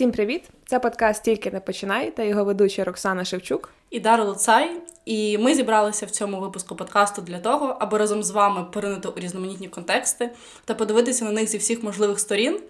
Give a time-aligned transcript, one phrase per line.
[0.00, 0.42] Всім привіт!
[0.66, 4.70] Це подкаст Тільки не починай та його ведуча Роксана Шевчук і Дара Луцай.
[5.04, 9.12] І ми зібралися в цьому випуску подкасту для того, аби разом з вами поринути у
[9.16, 10.30] різноманітні контексти
[10.64, 12.60] та подивитися на них зі всіх можливих сторін.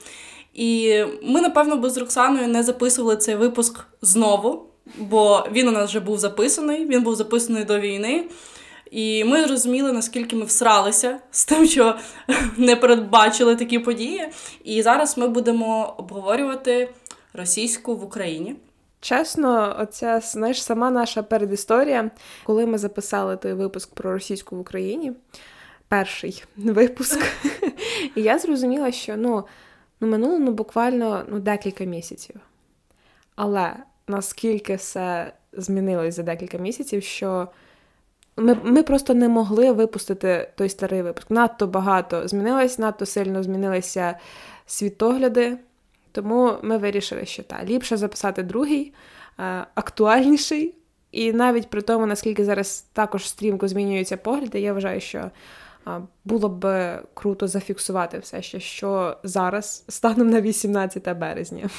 [0.55, 4.67] І ми, напевно, без Роксаною не записували цей випуск знову,
[4.99, 6.87] бо він у нас вже був записаний.
[6.87, 8.25] Він був записаний до війни.
[8.91, 11.95] І ми зрозуміли, наскільки ми всралися з тим, що
[12.57, 14.29] не передбачили такі події.
[14.65, 16.89] І зараз ми будемо обговорювати
[17.33, 18.57] російську в Україні.
[19.01, 22.11] Чесно, оця знаєш, сама наша передісторія,
[22.45, 25.13] коли ми записали той випуск про російську в Україні,
[25.89, 27.21] перший випуск,
[28.15, 29.45] і я зрозуміла, що ну,
[30.01, 32.37] ну минуло ну, буквально ну, декілька місяців.
[33.37, 33.73] Але
[34.09, 37.49] наскільки все змінилось за декілька місяців, що
[38.37, 41.31] ми ми просто не могли випустити той старий випуск.
[41.31, 44.19] Надто багато змінилось, надто сильно змінилися
[44.67, 45.59] світогляди.
[46.13, 48.95] Тому ми вирішили, що так, ліпше записати другий,
[49.39, 50.75] е, актуальніший.
[51.13, 55.31] І навіть при тому, наскільки зараз також стрімко змінюються погляди, я вважаю, що е,
[56.25, 61.71] було б круто зафіксувати все ще, що зараз станом на 18 березня.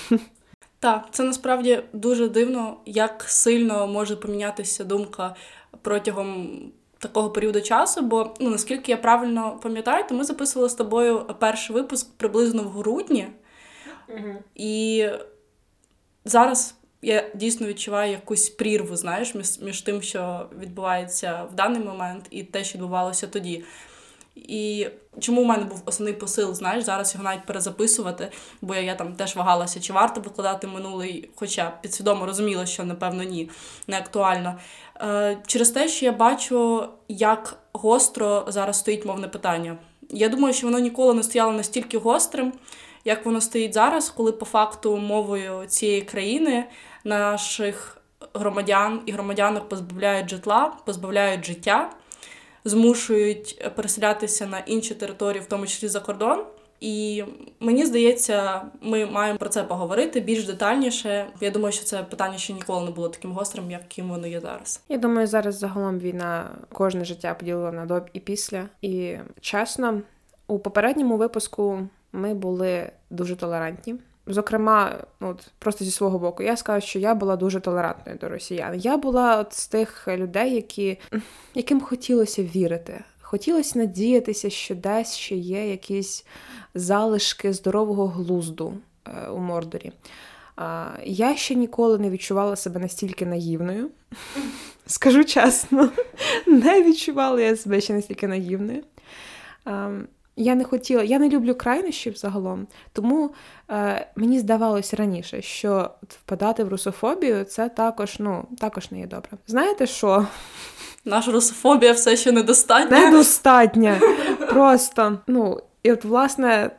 [0.79, 5.35] Так, це насправді дуже дивно, як сильно може помінятися думка
[5.81, 6.49] протягом
[6.99, 8.01] такого періоду часу.
[8.01, 12.67] Бо ну наскільки я правильно пам'ятаю, то ми записували з тобою перший випуск приблизно в
[12.67, 13.27] грудні.
[14.55, 15.07] І
[16.25, 22.25] зараз я дійсно відчуваю якусь прірву, знаєш, між, між тим, що відбувається в даний момент,
[22.29, 23.63] і те, що відбувалося тоді.
[24.35, 24.87] І
[25.19, 29.13] чому в мене був основний посил, знаєш, зараз його навіть перезаписувати, бо я, я там
[29.13, 33.49] теж вагалася, чи варто викладати минулий, хоча підсвідомо розуміла, що напевно ні,
[33.87, 34.59] не актуально.
[35.01, 39.77] Е, Через те, що я бачу, як гостро зараз стоїть мовне питання.
[40.09, 42.53] Я думаю, що воно ніколи не стояло настільки гострим
[43.05, 46.65] як воно стоїть зараз, коли по факту мовою цієї країни
[47.03, 47.97] наших
[48.33, 51.89] громадян і громадянок позбавляють житла, позбавляють життя,
[52.65, 56.43] змушують переселятися на інші території, в тому числі за кордон.
[56.81, 57.23] І
[57.59, 61.27] мені здається, ми маємо про це поговорити більш детальніше.
[61.41, 64.81] Я думаю, що це питання ще ніколи не було таким гострим, яким воно є зараз.
[64.89, 68.69] Я думаю, зараз загалом війна кожне життя поділила на до і після.
[68.81, 70.01] І чесно,
[70.47, 71.79] у попередньому випуску
[72.13, 73.95] ми були дуже толерантні.
[74.27, 78.79] Зокрема, от просто зі свого боку, я скажу, що я була дуже толерантною до росіян.
[78.79, 80.97] Я була от з тих людей, які,
[81.55, 83.03] яким хотілося вірити.
[83.21, 86.25] Хотілося надіятися, що десь ще є якісь
[86.73, 88.73] залишки здорового глузду
[89.07, 89.91] е, у Мордорі.
[91.03, 93.89] Я ще ніколи не відчувала себе настільки наївною.
[94.85, 95.89] Скажу чесно,
[96.47, 98.83] не відчувала я себе ще настільки наївною.
[100.35, 103.31] Я не хотіла, я не люблю крайнощів загалом, тому
[103.69, 109.31] е, мені здавалося раніше, що впадати в русофобію це також ну, також не є добре.
[109.47, 110.27] Знаєте що?
[111.05, 112.99] Наша русофобія все ще недостатня.
[112.99, 113.99] Недостатня.
[114.49, 116.71] Просто, ну, і от, власне,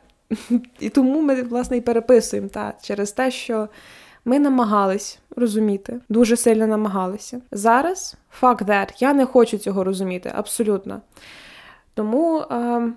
[0.79, 3.69] і тому ми, власне, і переписуємо та, через те, що
[4.25, 7.41] ми намагались розуміти, дуже сильно намагалися.
[7.51, 11.01] Зараз, fuck that, я не хочу цього розуміти, абсолютно.
[11.93, 12.39] Тому.
[12.39, 12.93] Е,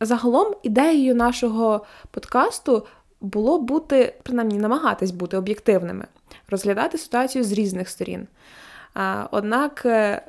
[0.00, 2.86] Загалом ідеєю нашого подкасту
[3.20, 6.04] було бути, принаймні, намагатись бути об'єктивними,
[6.50, 8.26] розглядати ситуацію з різних сторін.
[9.30, 10.22] Однак е,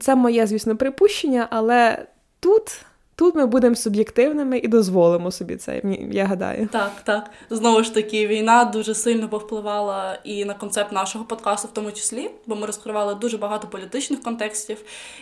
[0.00, 2.06] це моє, звісно, припущення, але
[2.40, 2.84] тут.
[3.16, 6.68] Тут ми будемо суб'єктивними і дозволимо собі це, я гадаю.
[6.72, 7.30] Так, так.
[7.50, 12.30] Знову ж таки, війна дуже сильно повпливала і на концепт нашого подкасту, в тому числі,
[12.46, 14.78] бо ми розкривали дуже багато політичних контекстів.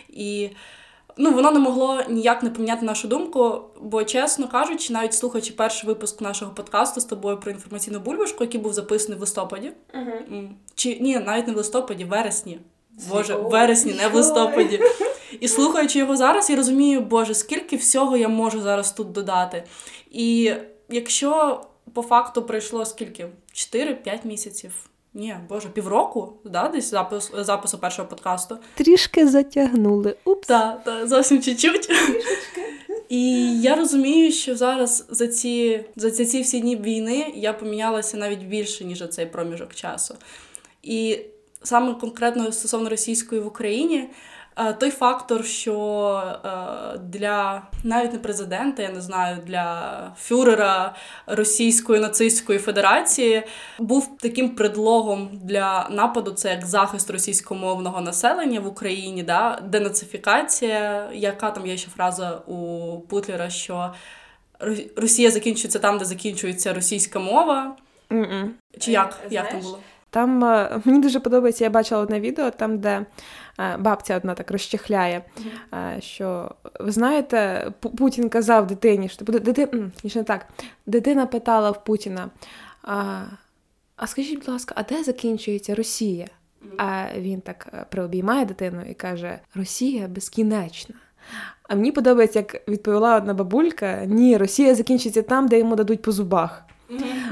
[0.09, 0.49] І
[1.17, 5.87] Ну, воно не могло ніяк не поміняти нашу думку, бо, чесно кажучи, навіть слухаючи перший
[5.87, 9.71] випуск нашого подкасту з тобою про інформаційну бульбашку, який був записаний в листопаді.
[9.93, 10.49] Uh-huh.
[10.75, 12.59] Чи ні, навіть не в листопаді, в вересні.
[13.09, 14.81] Боже, в вересні, не в листопаді.
[15.39, 19.63] І слухаючи його зараз, я розумію, Боже, скільки всього я можу зараз тут додати.
[20.11, 20.53] І
[20.89, 21.61] якщо
[21.93, 23.27] по факту пройшло скільки?
[23.53, 24.90] 4-5 місяців.
[25.13, 28.57] Ні, боже, півроку, да, десь запис, запису першого подкасту.
[28.75, 30.15] Трішки затягнули.
[30.25, 30.47] Упс.
[30.47, 31.89] Так, та, зовсім чуть-чуть.
[33.09, 38.17] І я розумію, що зараз за ці за ці, ці всі дні війни я помінялася
[38.17, 40.15] навіть більше, ніж за цей проміжок часу.
[40.83, 41.19] І
[41.63, 44.09] саме конкретно стосовно російської в Україні,
[44.79, 50.95] той фактор, що е, для навіть не президента, я не знаю, для фюрера
[51.27, 53.43] Російської нацистської федерації
[53.79, 61.51] був таким предлогом для нападу, це як захист російськомовного населення в Україні, да, денацифікація, яка
[61.51, 63.93] там є ще фраза у Путлера, що
[64.95, 67.75] Росія закінчується там, де закінчується російська мова.
[68.09, 68.49] Mm-mm.
[68.79, 69.13] Чи як?
[69.13, 69.79] Знаєш, як там було?
[70.11, 73.05] Там е, мені дуже подобається, я бачила одне відео, там, де е,
[73.79, 75.21] бабця одна так розчехляє,
[75.99, 80.47] що ви знаєте, Путін казав дитині, що дитина, не так,
[80.85, 82.29] дитина питала в Путіна.
[82.83, 83.21] А
[83.95, 86.27] а скажіть, будь ласка, а де закінчується Росія?
[86.77, 90.95] А він так приобіймає дитину і каже: Росія безкінечна.
[91.63, 96.11] А мені подобається, як відповіла одна бабулька: ні, Росія закінчиться там, де йому дадуть по
[96.11, 96.63] зубах.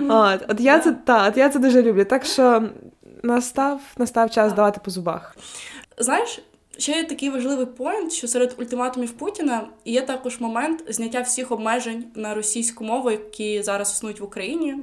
[0.09, 2.05] От от я це та, от я це дуже люблю.
[2.05, 2.69] Так що
[3.23, 5.35] настав настав час давати по зубах.
[5.99, 6.39] Знаєш,
[6.77, 12.05] ще є такий важливий поінт, що серед ультиматумів Путіна є також момент зняття всіх обмежень
[12.15, 14.75] на російську мову, які зараз існують в Україні,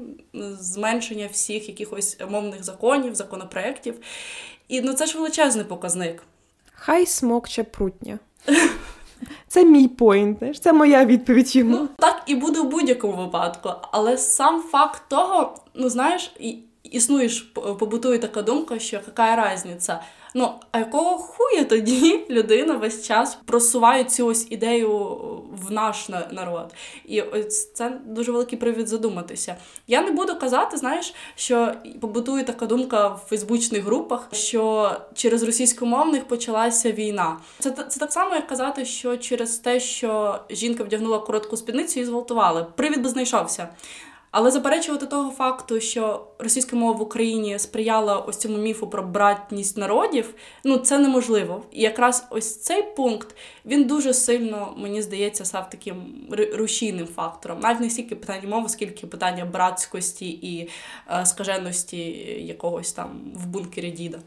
[0.60, 3.94] зменшення всіх якихось мовних законів, законопроєктів.
[4.68, 6.22] І ну це ж величезний показник.
[6.72, 8.18] Хай смокче прутня.
[9.48, 11.76] Це мій поінт, це моя відповідь йому.
[11.76, 13.70] Ну, Так і буде в будь-якому випадку.
[13.92, 16.32] Але сам факт того, ну знаєш,
[16.82, 20.00] існуєш, побутує така думка, що яка різниця.
[20.38, 24.90] Ну, а якого хуя тоді людина весь час просуває цю ось ідею
[25.66, 26.74] в наш народ?
[27.04, 29.56] І ось це дуже великий привід задуматися.
[29.86, 36.24] Я не буду казати, знаєш, що побутує така думка в фейсбучних групах, що через російськомовних
[36.24, 37.36] почалася війна.
[37.58, 42.04] Це це так само, як казати, що через те, що жінка вдягнула коротку спідницю і
[42.04, 42.66] зґвалтували.
[42.76, 43.68] Привід би знайшовся.
[44.38, 49.76] Але заперечувати того факту, що російська мова в Україні сприяла ось цьому міфу про братність
[49.76, 50.34] народів,
[50.64, 51.62] ну це неможливо.
[51.72, 53.36] І якраз ось цей пункт
[53.66, 57.60] він дуже сильно, мені здається, став таким рушійним фактором.
[57.60, 60.68] Навіть не стільки питання мови, скільки питання братськості і
[61.10, 61.98] е, скаженості
[62.46, 64.18] якогось там в бункері діда.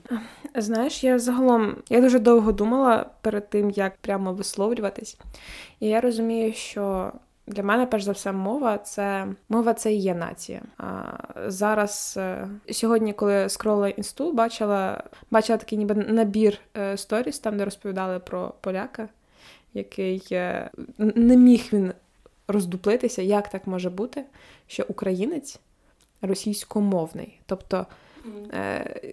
[0.56, 5.18] Знаєш, я загалом я дуже довго думала перед тим, як прямо висловлюватись,
[5.80, 7.12] і я розумію, що.
[7.50, 10.62] Для мене, перш за все, мова це мова це і є нація.
[10.78, 11.04] А
[11.48, 17.66] зараз е, сьогодні, коли скролила інсту, бачила бачила такий ніби набір е, сторіс, там де
[17.66, 19.10] розповідали про поляка,
[19.74, 21.94] який е, не міг він
[22.48, 24.24] роздуплитися, як так може бути,
[24.68, 25.60] що українець
[26.22, 27.40] російськомовний.
[27.46, 27.86] Тобто,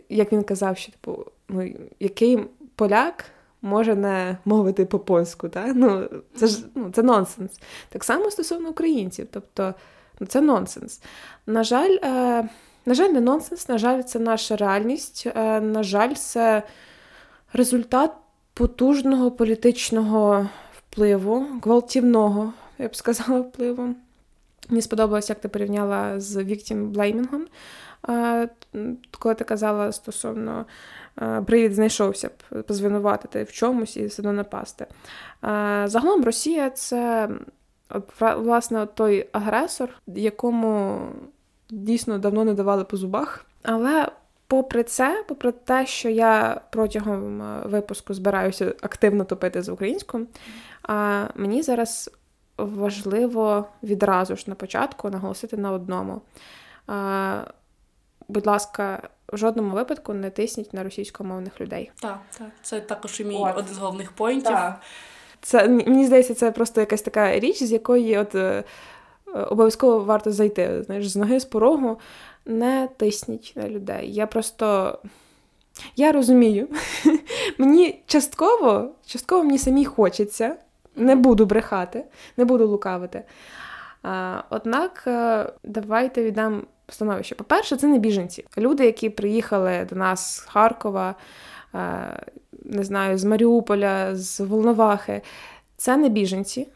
[0.09, 2.38] як він казав, що типу, ну який
[2.75, 3.25] поляк
[3.62, 5.49] може не мовити по польську.
[5.49, 5.73] Та?
[5.75, 7.61] Ну, Це ж ну, це нонсенс.
[7.88, 9.29] Так само стосовно українців.
[9.31, 9.75] Тобто
[10.20, 11.00] ну, це нонсенс.
[11.47, 12.49] На жаль, е,
[12.87, 15.26] на жаль, не нонсенс, на жаль, це наша реальність.
[15.37, 16.62] Е, на жаль, це
[17.53, 18.11] результат
[18.55, 20.49] потужного політичного
[20.79, 23.94] впливу, гвалтівного, я б сказала, впливу.
[24.69, 27.47] Мені сподобалось, як ти порівняла з Віктім Блеймінгом,
[28.09, 28.49] е,
[29.19, 30.67] коли ти казала стосовно
[31.47, 34.87] привід знайшовся б позвинуватити в чомусь і все одно напасти.
[35.85, 37.29] Загалом Росія це
[38.21, 41.01] власне той агресор, якому
[41.71, 43.47] дійсно давно не давали по зубах.
[43.63, 44.09] Але
[44.47, 50.27] попри це, попри те, що я протягом випуску збираюся активно топити з українською,
[51.35, 52.11] мені зараз
[52.57, 56.21] важливо відразу ж на початку наголосити на одному.
[58.29, 61.90] Будь ласка, в жодному випадку не тисніть на російськомовних людей.
[62.00, 62.49] Так, так.
[62.62, 63.56] Це також і мій от.
[63.56, 64.52] один з головних поінтів.
[64.52, 64.81] Так.
[65.40, 68.64] Це мені здається, це просто якась така річ, з якої от е,
[69.26, 70.82] обов'язково варто зайти.
[70.82, 71.99] Знаєш, з ноги з порогу
[72.47, 74.12] не тисніть на людей.
[74.12, 74.99] Я просто.
[75.97, 76.68] Я розумію,
[77.59, 80.56] мені частково, частково мені самі хочеться,
[80.97, 82.04] не буду брехати,
[82.37, 83.23] не буду лукавити.
[84.02, 87.35] А, Однак, е, давайте віддам становище.
[87.35, 88.45] По-перше, це не біженці.
[88.59, 91.14] Люди, які приїхали до нас з Харкова,
[91.75, 92.23] е,
[92.64, 95.23] не знаю, з Маріуполя, з Волновахи,
[95.76, 96.69] це не біженці.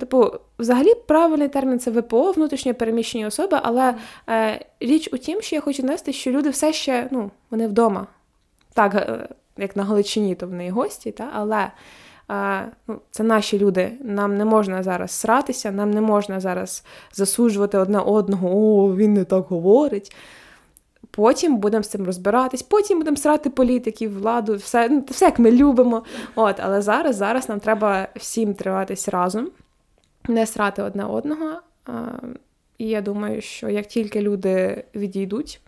[0.00, 3.94] Типу, взагалі, правильний термін це ВПО, внутрішньо переміщені особи, але
[4.28, 8.06] е, річ у тім, що я хочу нести, що люди все ще ну, вони вдома.
[8.74, 11.30] Так, е, як на Галичині, то вони і гості, та?
[11.32, 11.70] але
[13.10, 13.92] це наші люди.
[14.00, 19.24] Нам не можна зараз сратися, нам не можна зараз засуджувати одне одного, о, він не
[19.24, 20.16] так говорить.
[21.10, 25.50] Потім будемо з цим розбиратись, потім будемо срати політиків, владу, все ну, все як ми
[25.50, 26.02] любимо.
[26.34, 29.50] От, Але зараз зараз нам треба всім триватись разом,
[30.28, 31.60] не срати одне одного.
[32.78, 35.60] І я думаю, що як тільки люди відійдуть,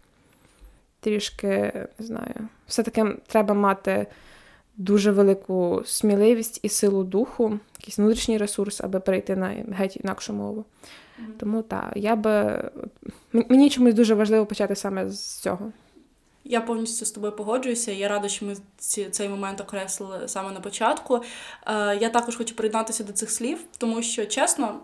[1.00, 2.34] трішки не знаю,
[2.66, 4.06] все-таки треба мати
[4.76, 10.64] дуже велику сміливість і силу духу, якийсь внутрішній ресурс, аби перейти на геть інакшу мову.
[10.64, 11.38] Mm-hmm.
[11.38, 12.64] Тому так, я би
[13.32, 15.72] мені чомусь дуже важливо почати саме з цього.
[16.44, 17.92] Я повністю з тобою погоджуюся.
[17.92, 21.16] Я рада, що ми ці, цей момент окреслили саме на початку.
[21.66, 24.80] Е, Я також хочу приєднатися до цих слів, тому що чесно,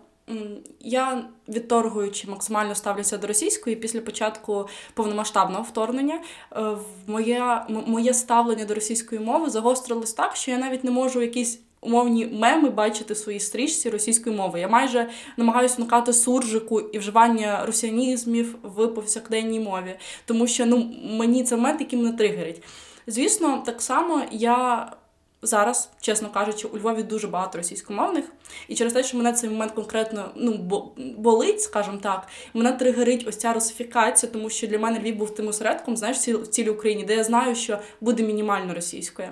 [0.80, 6.20] я відторгуючи максимально ставлюся до російської після початку повномасштабного вторгнення.
[6.52, 11.60] Е, моє, моє ставлення до російської мови загострилось так, що я навіть не можу якісь.
[11.80, 14.60] Умовні меми бачити в своїй стрічці російської мови.
[14.60, 21.44] Я майже намагаюся уникати суржику і вживання русіанізмів в повсякденній мові, тому що ну мені
[21.44, 22.62] це момент, який мене тригерить.
[23.06, 24.86] Звісно, так само я
[25.42, 28.24] Зараз, чесно кажучи, у Львові дуже багато російськомовних,
[28.68, 33.36] і через те, що мене цей момент конкретно ну болить, скажімо так, мене тригерить ось
[33.36, 37.16] ця русифікація, тому що для мене Львів був тим осередком, знаєш, в цілій Україні, де
[37.16, 39.28] я знаю, що буде мінімально російською.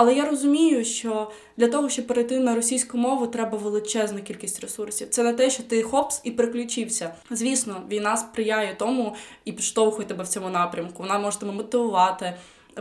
[0.00, 5.08] Але я розумію, що для того, щоб перейти на російську мову, треба величезна кількість ресурсів.
[5.08, 7.14] Це не те, що ти хопс і приключився.
[7.30, 11.02] Звісно, війна сприяє тому і підштовхує тебе в цьому напрямку.
[11.02, 12.34] Вона може тебе мотивувати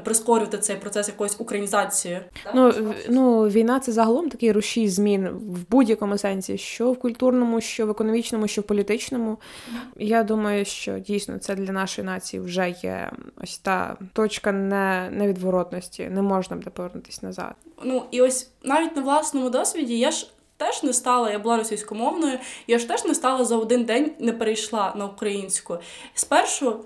[0.04, 2.22] прискорювати цей процес якоїсь українізації.
[2.56, 2.74] Ну
[3.10, 7.90] ну війна це загалом такий рушій змін в будь-якому сенсі, що в культурному, що в
[7.90, 9.38] економічному, що в політичному.
[9.98, 13.12] Я думаю, що дійсно це для нашої нації вже є
[13.44, 16.10] ось та точка не невідворотності.
[16.12, 17.54] Не можна буде повернутися назад.
[17.84, 20.28] Ну і ось навіть на власному досвіді я ж.
[20.60, 24.34] Теж не стала, я була російськомовною, я ж теж не стала за один день, не
[24.34, 25.78] перейшла на українську.
[26.14, 26.80] Спершу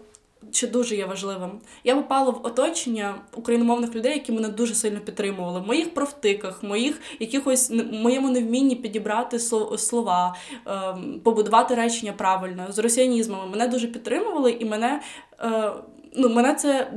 [0.51, 1.49] що дуже є важливим.
[1.83, 5.59] Я попала в оточення україномовних людей, які мене дуже сильно підтримували.
[5.59, 9.39] В моїх профтиках, моїх якихось моєму невмінні підібрати
[9.77, 13.51] слова, ем, побудувати речення правильно з росіянізмами.
[13.51, 15.01] Мене дуже підтримували, і мене
[15.39, 15.71] е,
[16.15, 16.91] ну, мене це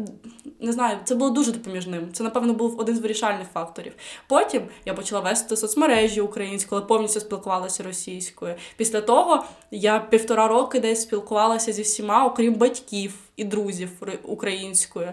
[0.61, 2.13] не знаю, це було дуже допоміжним.
[2.13, 3.93] Це, напевно, був один з вирішальних факторів.
[4.29, 8.55] Потім я почала вести соцмережі українською, повністю спілкувалася російською.
[8.77, 13.91] Після того я півтора роки десь спілкувалася зі всіма, окрім батьків і друзів
[14.25, 15.13] українською.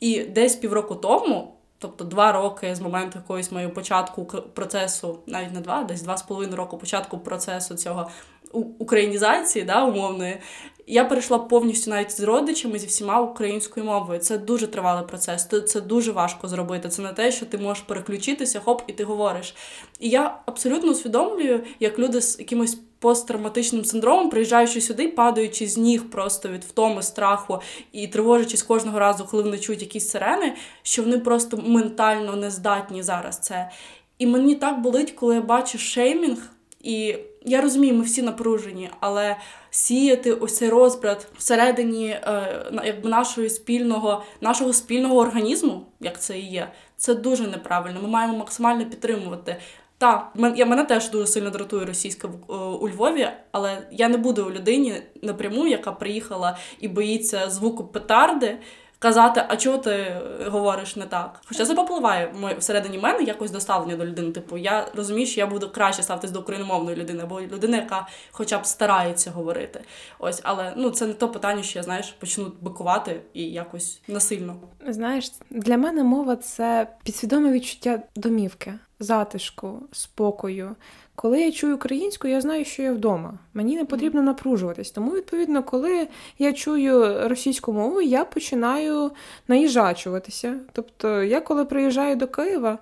[0.00, 1.52] І десь півроку тому.
[1.78, 6.22] Тобто два роки з моменту якоїсь моєї початку процесу, навіть не два, десь два з
[6.22, 8.10] половиною року початку процесу цього
[8.52, 10.38] українізації, да, умовної,
[10.86, 14.20] я перейшла повністю навіть з родичами зі всіма українською мовою.
[14.20, 15.48] Це дуже тривалий процес.
[15.66, 16.88] Це дуже важко зробити.
[16.88, 19.54] Це не те, що ти можеш переключитися, хоп, і ти говориш.
[20.00, 26.10] І я абсолютно усвідомлюю, як люди з якимось посттравматичним синдромом, приїжджаючи сюди, падаючи з ніг
[26.10, 27.60] просто від втоми, страху
[27.92, 33.02] і тривожачись кожного разу, коли вони чують якісь сирени, що вони просто ментально не здатні
[33.02, 33.70] зараз це.
[34.18, 36.50] І мені так болить, коли я бачу шеймінг.
[36.80, 39.36] І я розумію, ми всі напружені, але
[39.70, 46.46] сіяти ось цей розбрат всередині е, якби нашої спільного, нашого спільного організму, як це і
[46.46, 48.02] є, це дуже неправильно.
[48.02, 49.56] Ми маємо максимально підтримувати.
[49.98, 54.46] Так, я мене теж дуже сильно дратує російська е, у Львові, але я не буду
[54.46, 58.58] у людині напряму, яка приїхала і боїться звуку петарди
[58.98, 61.40] казати, а чого ти говориш не так?
[61.46, 64.32] Хоча це попливає всередині мене якось доставлення до людини.
[64.32, 68.58] Типу, я розумію, що я буду краще ставитись до україномовної людини, або людини, яка хоча
[68.58, 69.80] б старається говорити.
[70.18, 74.56] Ось, але ну це не то питання, що я знаєш, почну бикувати і якось насильно.
[74.88, 80.76] Знаєш, для мене мова це підсвідоме відчуття домівки, затишку, спокою.
[81.16, 83.38] Коли я чую українську, я знаю, що я вдома.
[83.54, 84.90] Мені не потрібно напружуватись.
[84.90, 86.08] Тому, відповідно, коли
[86.38, 89.10] я чую російську мову, я починаю
[89.48, 90.54] наїжачуватися.
[90.72, 92.78] Тобто, я коли приїжджаю до Києва,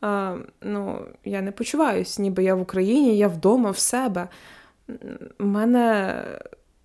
[0.00, 4.28] а, ну, я не почуваюся, ніби я в Україні, я вдома, в себе.
[5.40, 6.14] У мене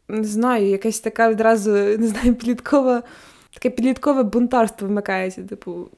[0.08, 3.04] не знаю, якась така відразу не знаю, підліткова,
[3.54, 5.44] таке підліткове бунтарство вмикається.
[5.44, 5.90] Типу,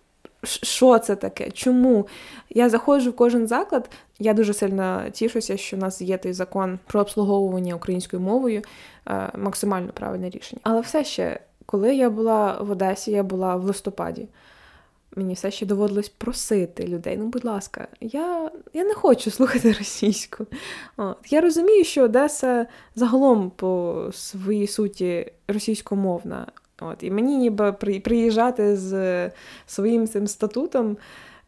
[0.43, 1.51] що це таке?
[1.51, 2.07] Чому?
[2.50, 3.89] Я заходжу в кожен заклад.
[4.19, 8.62] Я дуже сильно тішуся, що в нас є той закон про обслуговування українською мовою,
[9.07, 10.62] е, максимально правильне рішення.
[10.63, 14.27] Але все ще, коли я була в Одесі, я була в листопаді.
[15.15, 17.17] Мені все ще доводилось просити людей.
[17.17, 20.45] Ну, будь ласка, я я не хочу слухати російську.
[20.98, 21.17] От.
[21.29, 26.48] Я розумію, що Одеса загалом по своїй суті російськомовна.
[26.81, 27.71] От, І мені ніби
[28.03, 29.31] приїжджати з
[29.65, 30.97] своїм цим статутом,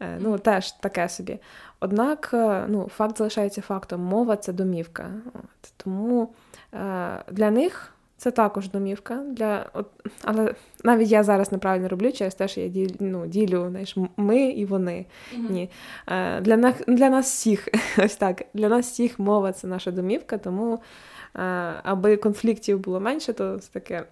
[0.00, 1.38] е, ну, теж таке собі.
[1.80, 4.00] Однак е, ну, факт залишається фактом.
[4.00, 5.10] Мова це домівка.
[5.34, 6.28] От, Тому
[6.74, 7.90] е, для них.
[8.16, 9.14] Це також домівка.
[9.14, 9.86] Для, от,
[10.22, 14.42] Але навіть я зараз неправильно роблю через те, що я ділю, ну, ділю знаєш, ми
[14.42, 15.06] і вони.
[15.34, 15.50] Mm-hmm.
[15.50, 15.70] Ні.
[16.08, 20.38] Е, Для нас для нас всіх, ось так, для нас всіх мова це наша домівка,
[20.38, 21.40] тому е,
[21.82, 24.04] аби конфліктів було менше, то це таке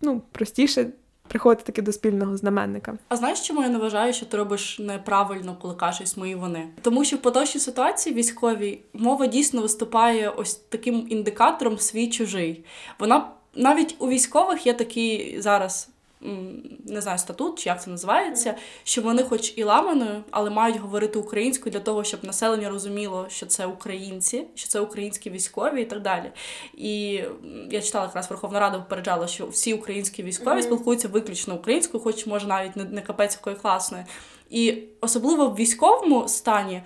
[0.00, 0.86] ну, простіше
[1.28, 2.98] приходити таки до спільного знаменника.
[3.08, 6.68] А знаєш, чому я не вважаю, що ти робиш неправильно, коли кажеш мої вони?
[6.82, 12.64] Тому що в поточній ситуації військовій мова дійсно виступає ось таким індикатором свій чужий.
[12.98, 15.88] Вона навіть у військових є такий зараз
[16.20, 21.18] не знаю, статут чи як це називається, що вони, хоч і ламаною, але мають говорити
[21.18, 26.02] українською для того, щоб населення розуміло, що це українці, що це українські військові і так
[26.02, 26.32] далі.
[26.74, 27.22] І
[27.70, 30.62] я читала якраз Верховна Рада попереджала, що всі українські військові mm-hmm.
[30.62, 34.04] спілкуються виключно українською, хоч може навіть не, не капець якої класної.
[34.50, 36.82] І особливо в військовому стані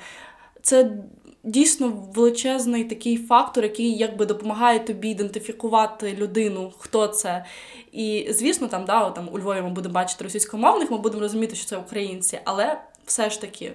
[0.62, 0.90] це
[1.44, 7.44] дійсно величезний такий фактор, який якби допомагає тобі ідентифікувати людину, хто це.
[7.92, 11.66] І звісно, там да, там у Львові ми будемо бачити російськомовних, ми будемо розуміти, що
[11.66, 13.72] це українці, але все ж таки.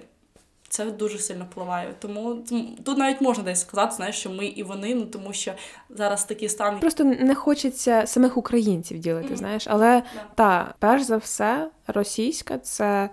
[0.70, 1.94] Це дуже сильно впливає.
[1.98, 2.36] Тому
[2.84, 5.52] тут навіть можна десь сказати, знаєш, що ми і вони, ну тому що
[5.90, 6.80] зараз такі стан.
[6.80, 9.36] Просто не хочеться самих українців ділити, mm-hmm.
[9.36, 10.02] знаєш, але yeah.
[10.34, 13.10] та перш за все, російська це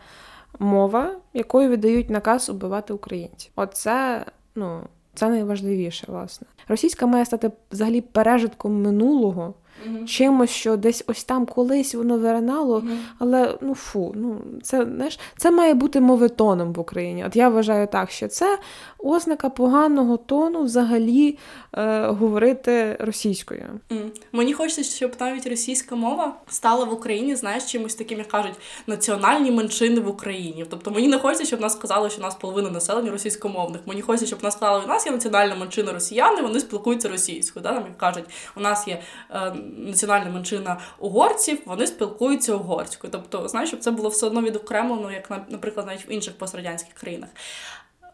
[0.60, 3.52] мова, якою видають наказ убивати українців.
[3.56, 4.82] Оце ну
[5.14, 6.48] це найважливіше, власне.
[6.68, 9.54] Російська має стати взагалі пережитком минулого
[9.88, 10.06] mm-hmm.
[10.06, 12.98] чимось, що десь ось там колись воно виринало, mm-hmm.
[13.20, 17.26] але ну фу, ну це знаєш, це має бути мовитоном в Україні.
[17.26, 18.58] От я вважаю так, що це
[19.06, 21.38] ознака поганого тону взагалі
[21.74, 23.66] е, говорити російською.
[23.90, 24.10] Mm.
[24.32, 28.56] Мені хочеться, щоб навіть російська мова стала в Україні, знаєш, чимось таким, як кажуть,
[28.88, 30.66] національні меншини в Україні.
[30.70, 33.82] Тобто мені не хочеться, щоб нас сказали, що у нас половина населення російськомовних.
[33.86, 37.64] Мені хочеться, щоб нас сказали, у нас є національна меншина росіяни, вони спілкуються російською.
[37.64, 37.72] Да?
[37.72, 38.26] Нам як кажуть,
[38.58, 39.02] у нас є
[39.32, 43.12] е, національна меншина угорців, вони спілкуються угорською.
[43.12, 47.30] Тобто, знаєш, щоб це було все одно відокремлено, як наприклад, навіть в інших пострадянських країнах.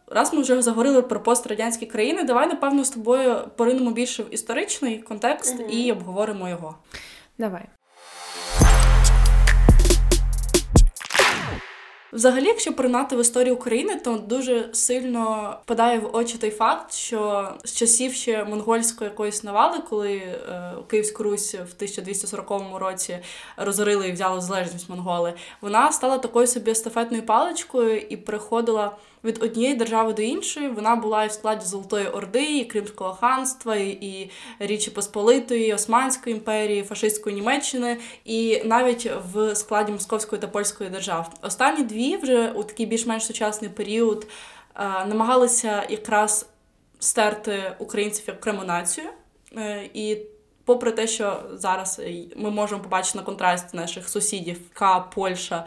[0.06, 4.98] Раз ми вже заговорили про пострадянські країни, давай, напевно, з тобою поринемо більше в історичний
[4.98, 5.68] контекст угу.
[5.68, 6.78] і обговоримо його.
[7.38, 7.62] Давай.
[12.12, 17.48] Взагалі, якщо поринати в історію України, то дуже сильно впадає в очі той факт, що
[17.64, 23.18] з часів ще монгольської якоїсь навали, коли е, Київську Русь в 1240 році
[23.56, 29.74] розорили і взяли залежність монголи, вона стала такою собі естафетною паличкою і приходила від однієї
[29.74, 30.68] держави до іншої.
[30.68, 36.36] Вона була і в складі Золотої Орди, і Кримського ханства, і Річі Посполитої, і Османської
[36.36, 41.34] імперії, фашистської Німеччини, і навіть в складі Московської та Польської держав.
[41.42, 44.26] Останні дві вже у такий більш-менш сучасний період
[44.74, 46.48] е, намагалися якраз
[46.98, 49.06] стерти українців як окрему націю.
[49.56, 50.16] Е, і
[50.64, 52.00] попри те, що зараз
[52.36, 55.66] ми можемо побачити на контрасті наших сусідів, яка Польща,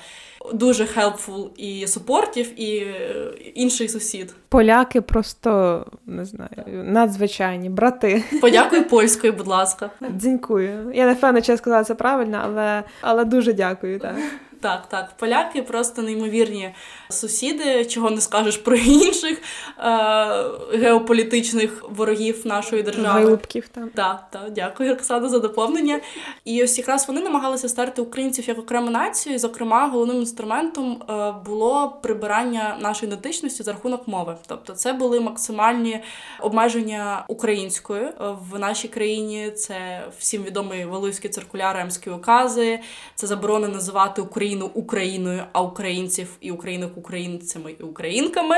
[0.53, 4.36] дуже helpful і супортів, і е, інший сусід.
[4.49, 8.23] Поляки просто не знаю, надзвичайні брати.
[8.41, 9.89] Подякуй польською, будь ласка.
[10.10, 10.91] Дзінькую.
[10.93, 13.99] Я не впевнена, чи я сказала це правильно, але але дуже дякую.
[13.99, 14.15] так.
[14.61, 16.73] Так, так, поляки просто неймовірні
[17.09, 19.41] сусіди, чого не скажеш про інших
[19.79, 23.21] е- геополітичних ворогів нашої держави.
[23.23, 23.83] Вилупків, так.
[23.95, 25.99] Так, так, дякую, Оксана, за доповнення.
[26.45, 29.35] І ось якраз вони намагалися старти українців як окрему націю.
[29.35, 34.35] І, зокрема, головним інструментом е- було прибирання нашої ідентичності за рахунок мови.
[34.47, 36.03] Тобто, це були максимальні
[36.39, 38.13] обмеження української е,
[38.51, 39.51] в нашій країні.
[39.51, 42.79] Це всім відомий Валуївський циркуляр, Емські укази,
[43.15, 44.44] це заборони називати Україну.
[44.45, 48.55] Україну Україною, а українців і українок українцями і українками.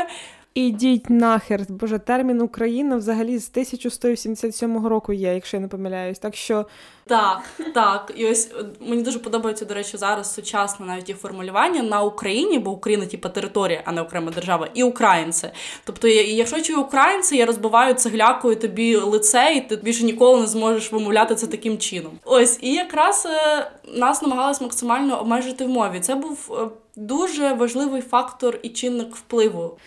[0.57, 6.19] Ідіть нахер, боже, термін Україна взагалі з 1187 року є, якщо я не помиляюсь.
[6.19, 6.65] Так що
[7.05, 7.41] так,
[7.73, 8.13] так.
[8.15, 12.71] І ось мені дуже подобається, до речі, зараз сучасне навіть їх формулювання на Україні, бо
[12.71, 15.49] Україна, типа територія, а не окрема держава, і українці.
[15.83, 20.91] Тобто, якщо чую українці, я розбиваю цеглякою тобі лице, і ти більше ніколи не зможеш
[20.91, 22.11] вимовляти це таким чином.
[22.25, 25.99] Ось і якраз е, нас намагалися максимально обмежити в мові.
[25.99, 29.77] Це був е, дуже важливий фактор і чинник впливу.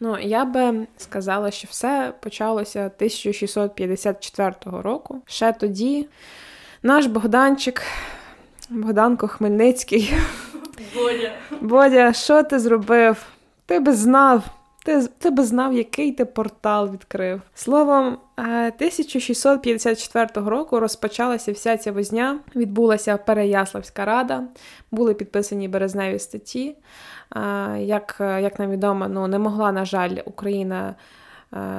[0.00, 5.22] Ну, я би сказала, що все почалося 1654 року.
[5.26, 6.08] Ще тоді
[6.82, 7.82] наш Богданчик,
[8.70, 10.14] Богданко Хмельницький.
[10.94, 13.26] Бодя, Бодя, що ти зробив?
[13.66, 14.42] Ти би знав.
[14.86, 17.42] Ти ти би знав, який ти портал відкрив.
[17.54, 22.38] Словом, 1654 е, року розпочалася вся ця возня.
[22.56, 24.42] Відбулася Переяславська рада,
[24.90, 26.76] були підписані березневі статті.
[27.78, 30.94] Як як нам відомо, ну не могла, на жаль, Україна,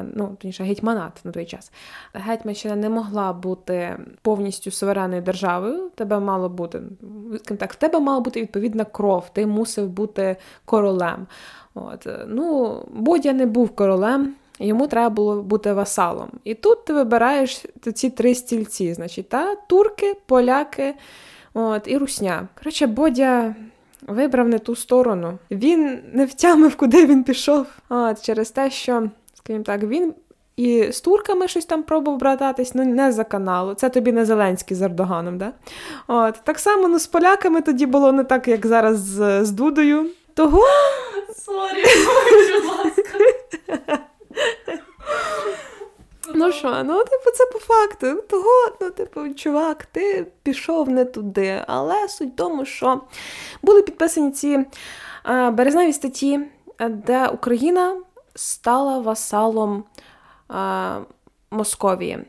[0.03, 1.71] ну точніше, гетьманат на той час.
[2.13, 5.91] Гетьманщина не могла бути повністю суверенною державою.
[5.95, 6.81] Тебе мало бути
[7.59, 11.27] так, в тебе мала бути відповідна кров, ти мусив бути королем.
[11.77, 12.07] От.
[12.27, 14.33] Ну, Бодя не був королем.
[14.59, 16.29] Йому треба було бути васалом.
[16.43, 20.93] І тут ти вибираєш ці три стільці: значить, та турки, поляки
[21.53, 22.47] от, і русня.
[22.57, 23.55] Коротше, Бодя
[24.07, 25.37] вибрав не ту сторону.
[25.51, 27.67] Він не втямив, куди він пішов.
[27.89, 30.13] От, Через те, що, скажімо так, він
[30.57, 33.73] і з турками щось там пробував брататись, ну не за каналу.
[33.73, 35.37] Це тобі не Зеленський з Ердоганом.
[35.37, 35.51] Да?
[36.07, 36.35] От.
[36.43, 40.09] Так само ну, з поляками тоді було не так, як зараз з, з Дудою.
[40.37, 40.63] Того.
[41.35, 41.83] Sorry,
[42.55, 43.19] будь ласка.
[46.33, 48.21] Ну що, ну, типу, це по факту.
[48.29, 51.63] Того, ну, типу, чувак, ти пішов не туди.
[51.67, 53.01] Але суть в тому, що
[53.61, 54.65] були підписані ці
[55.23, 56.39] а, березневі статті,
[56.89, 58.01] де Україна
[58.35, 59.83] стала васалом
[60.47, 60.99] а,
[61.51, 62.19] Московії.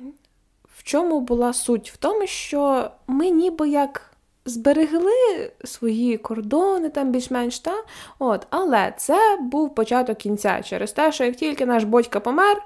[0.76, 1.90] В чому була суть?
[1.90, 4.07] В тому, що ми ніби як.
[4.48, 7.74] Зберегли свої кордони там більш-менш та
[8.18, 12.62] от, але це був початок кінця через те, що як тільки наш батько помер,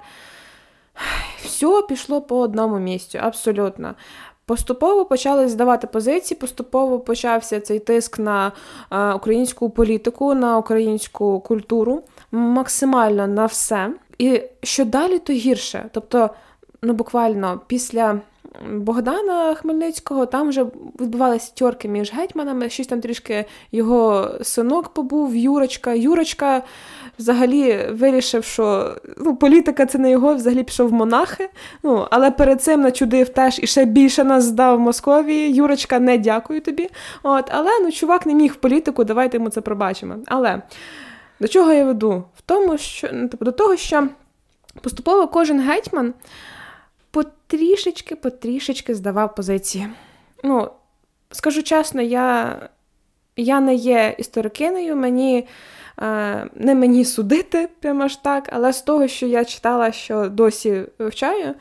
[1.43, 3.95] все пішло по одному місцю, абсолютно.
[4.45, 8.51] Поступово почали здавати позиції, поступово почався цей тиск на
[8.91, 13.91] е, українську політику, на українську культуру, максимально на все.
[14.17, 15.89] І що далі, то гірше.
[15.91, 16.29] Тобто,
[16.81, 18.19] ну буквально після
[18.69, 20.65] Богдана Хмельницького там вже
[20.99, 25.93] відбувалися тьорки між гетьманами, щось там трішки його синок побув, Юрочка.
[25.93, 26.63] Юрочка
[27.19, 31.49] взагалі вирішив, що ну, політика це не його, взагалі пішов в монахи.
[31.83, 35.53] Ну, Але перед цим начудив теж і ще більше нас здав в Московії.
[35.53, 36.89] Юрочка, не дякую тобі.
[37.23, 40.15] От, Але ну, чувак не міг в політику, давайте йому це пробачимо.
[40.25, 40.61] Але
[41.39, 42.23] до чого я веду?
[42.35, 44.07] В тому, що ну, тобто, до того, що
[44.81, 46.13] поступово кожен гетьман
[47.53, 49.87] потрішечки-потрішечки здавав позиції.
[50.43, 50.69] Ну,
[51.31, 52.59] скажу чесно, я
[53.35, 55.47] я не є історикиною, мені
[56.01, 60.83] е, не мені судити, прямо ж так, але з того, що я читала, що досі
[60.99, 61.53] вивчаю,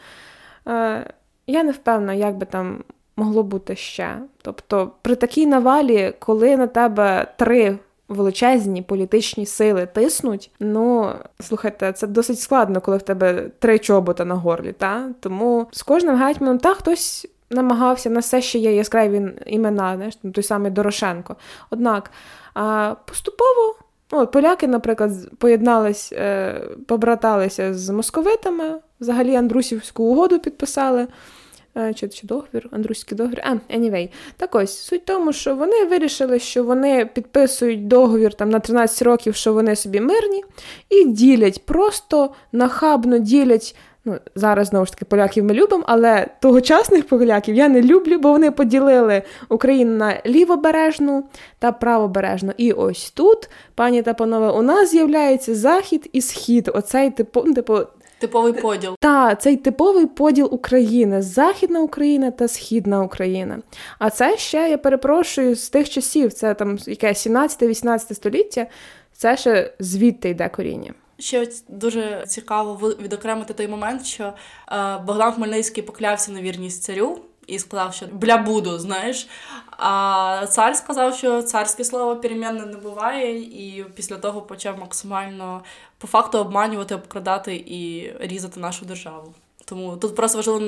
[0.69, 1.07] е,
[1.47, 2.85] я не впевнена, як би там
[3.17, 4.19] могло бути ще.
[4.43, 7.79] Тобто, при такій навалі, коли на тебе три
[8.13, 10.51] величезні політичні сили тиснуть.
[10.61, 14.73] Ну слухайте, це досить складно, коли в тебе три чобота на горлі.
[14.73, 17.29] Та тому з кожним гетьманом та хтось.
[17.51, 21.37] Намагався на все, що є яскраві імена, знаєш, той самий Дорошенко.
[21.71, 22.11] Однак
[23.05, 23.77] поступово
[24.13, 28.65] ну, поляки, наприклад, поєднались, е, побраталися з московитами,
[29.01, 31.07] взагалі Андрусівську угоду підписали.
[31.77, 33.41] Е, чи чи договір, Андруський договір.
[33.45, 34.11] А, anyway.
[34.37, 39.03] Так ось, суть в тому, що вони вирішили, що вони підписують договір там на 13
[39.03, 40.45] років, що вони собі мирні,
[40.91, 43.77] і ділять, просто нахабно ділять.
[44.05, 48.33] Ну, Зараз, знову ж таки, поляків ми любимо, але тогочасних поляків я не люблю, бо
[48.33, 51.25] вони поділили Україну на лівобережну
[51.59, 52.53] та правобережну.
[52.57, 56.71] І ось тут, пані та панове, у нас з'являється захід і схід.
[56.75, 57.79] Оцей типу, ну, типу
[58.23, 58.95] Типовий поділ.
[59.01, 63.59] Так, цей типовий поділ України, Західна Україна та Східна Україна.
[63.99, 68.67] А це ще, я перепрошую, з тих часів, це там яке 17-18 століття,
[69.13, 70.95] це ще звідти йде коріння.
[71.19, 74.33] Ще дуже цікаво відокремити той момент, що е,
[75.07, 79.29] Богдан Хмельницький поклявся на вірність царю і сказав, що бля буду, знаєш.
[79.79, 85.63] А цар сказав, що царське слово перемінне не буває, і після того почав максимально
[85.99, 89.35] по факту обманювати, обкрадати і різати нашу державу.
[89.65, 90.61] Тому тут просто важливо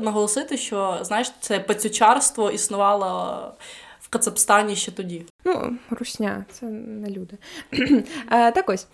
[0.00, 3.52] наголосити, що знаєш, це пацючарство існувало
[4.00, 5.26] в Кацапстані ще тоді.
[5.44, 7.38] Ну, русня, це не люди.
[8.30, 8.86] Е, так ось.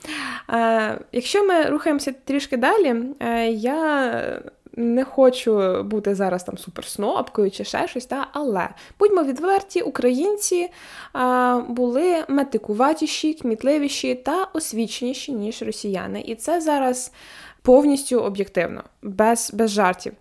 [0.50, 4.42] Е, якщо ми рухаємося трішки далі, е, я
[4.76, 10.68] не хочу бути зараз там суперснопкою чи ще щось, та, але будьмо відверті, українці
[11.12, 16.20] а, були метикуватіші, кмітливіші та освіченіші, ніж росіяни.
[16.20, 17.12] І це зараз
[17.62, 20.12] повністю об'єктивно, без без жартів.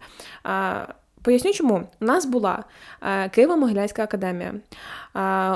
[0.44, 0.86] А,
[1.22, 2.64] Поясню, чому у нас була
[3.06, 4.54] Києво-Могилянська академія,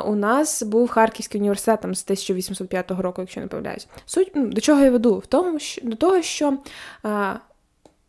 [0.05, 3.87] у нас був Харківський університет там, з 1805 року, якщо не помиляюсь.
[4.05, 5.17] Суть ну, до чого я веду?
[5.17, 6.57] В тому, що до того, що
[7.03, 7.35] а,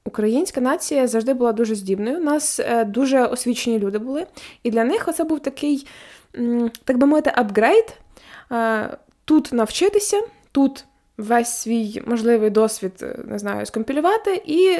[0.06, 2.16] Українська нація завжди була дуже здібною.
[2.16, 4.26] У нас е, дуже освічені люди були,
[4.62, 5.86] і для них це був такий,
[6.84, 7.96] так би мовити, апгрейд.
[8.52, 10.84] Е, тут навчитися, тут
[11.18, 14.78] весь свій можливий досвід, е, не знаю, скомпілювати і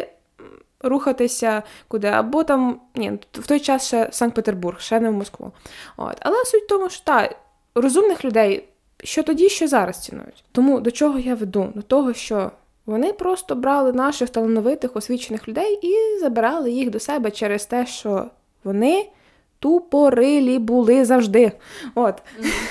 [0.81, 2.09] рухатися куди.
[2.09, 5.53] Або там, ні, в той час ще Санкт-Петербург, ще не в Москву.
[5.97, 6.17] От.
[6.21, 7.31] Але суть в тому, що та,
[7.75, 8.65] розумних людей,
[9.05, 10.45] що тоді, що зараз цінують.
[10.53, 11.73] Тому до чого я веду?
[11.75, 12.51] До того, що.
[12.87, 18.27] Вони просто брали наших талановитих освічених людей і забирали їх до себе через те, що
[18.65, 19.07] вони
[19.65, 21.53] тупорилі були завжди.
[21.95, 22.23] От.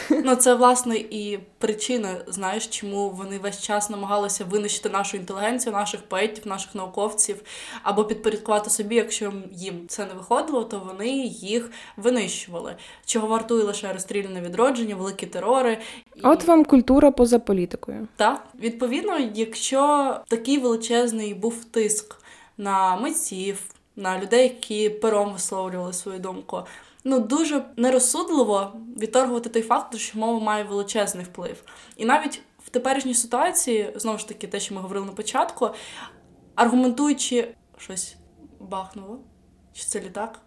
[0.10, 6.02] Ну, це, власне, і причина, знаєш, чому вони весь час намагалися винищити нашу інтелігенцію, наших
[6.02, 7.42] поетів, наших науковців,
[7.84, 12.76] або підпорядкувати собі, якщо їм це не виходило, то вони їх винищували.
[13.06, 15.78] Чого вартує лише розстріляне відродження, великі терори.
[16.16, 16.22] І...
[16.24, 18.08] От вам культура поза політикою.
[18.16, 22.16] Так, відповідно, якщо такий величезний був тиск
[22.58, 23.64] на митців,
[23.96, 26.64] на людей, які пером висловлювали свою думку.
[27.04, 31.64] Ну, дуже нерозсудливо відторгувати той факт, що мова має величезний вплив.
[31.98, 35.70] І навіть в теперішній ситуації, знову ж таки, те, що ми говорили на початку,
[36.56, 38.16] аргументуючи щось
[38.60, 39.20] бахнуло,
[39.74, 40.40] чи це літак?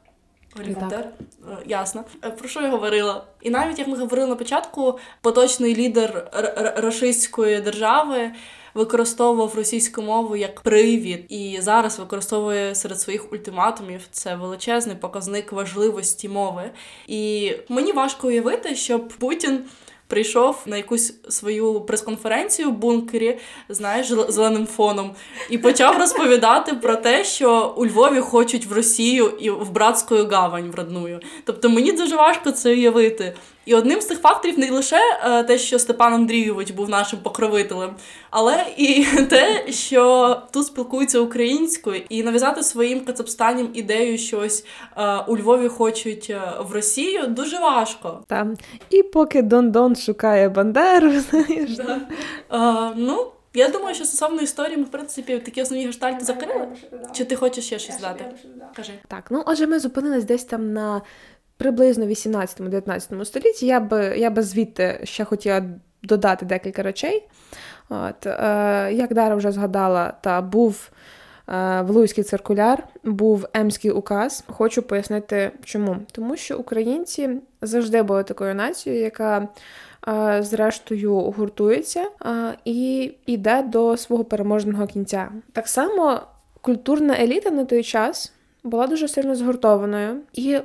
[0.59, 1.09] Гелікоптер?
[1.51, 2.05] Е, ясно.
[2.25, 3.25] Е, про що я говорила?
[3.43, 6.31] І навіть як ми говорили на початку, поточний лідер
[6.77, 8.33] рашистської держави
[8.77, 16.29] використовував російську мову як привід, і зараз використовує серед своїх ультиматумів це величезний показник важливості
[16.29, 16.71] мови.
[17.07, 19.65] І мені важко уявити, щоб Путін
[20.07, 25.11] прийшов на якусь свою прес-конференцію в бункері, знаєш, зеленим фоном,
[25.51, 30.71] і почав розповідати про те, що у Львові хочуть в Росію і в братську гавань
[30.71, 31.21] в родную.
[31.45, 33.35] Тобто мені дуже важко це уявити.
[33.67, 37.91] І одним з цих факторів не лише е, те, що Степан Андрійович був нашим покровителем,
[38.31, 45.17] але і те, що тут спілкуються українською, і нав'язати своїм кацапстаням ідею, що ось е,
[45.27, 48.23] у Львові хочуть е, в Росію, дуже важко.
[48.27, 48.55] Там
[48.91, 51.77] і поки Дон Дон шукає Бандеру, знаєш.
[51.77, 52.01] Да.
[52.49, 56.69] А, ну, я думаю, що стосовно історії ми, в принципі, такі основні гештальти закрили.
[57.13, 58.25] Чи ти хочеш ще щось дати?
[58.77, 58.93] Кажи.
[59.09, 61.03] Так, ну отже, ми зупинились десь там на
[61.57, 63.67] приблизно 18-19 столітті.
[63.67, 65.63] Я би я би звідти ще хотіла
[66.03, 67.29] додати декілька речей.
[67.89, 70.91] От, е, Як Дара вже згадала, та був
[71.49, 74.45] е, Влуйський циркуляр, був Емський указ.
[74.47, 75.97] Хочу пояснити, чому.
[76.13, 77.31] Тому що українці
[77.63, 79.49] завжди були такою нацією, яка.
[80.09, 85.29] Е, зрештою гуртується е, і йде до свого переможного кінця.
[85.53, 86.21] Так само
[86.61, 88.33] культурна еліта на той час
[88.65, 90.59] була дуже сильно згуртованою, і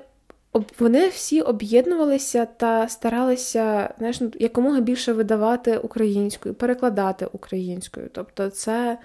[0.80, 8.10] вони всі об'єднувалися та старалися знаєш, ну, якомога більше видавати українською, перекладати українською.
[8.12, 8.98] Тобто, це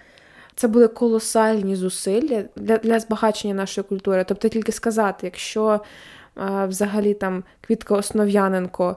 [0.54, 4.24] це були колосальні зусилля для для збагачення нашої культури.
[4.28, 5.80] Тобто, тільки сказати, якщо
[6.68, 8.96] взагалі там Квітка Основ'яненко,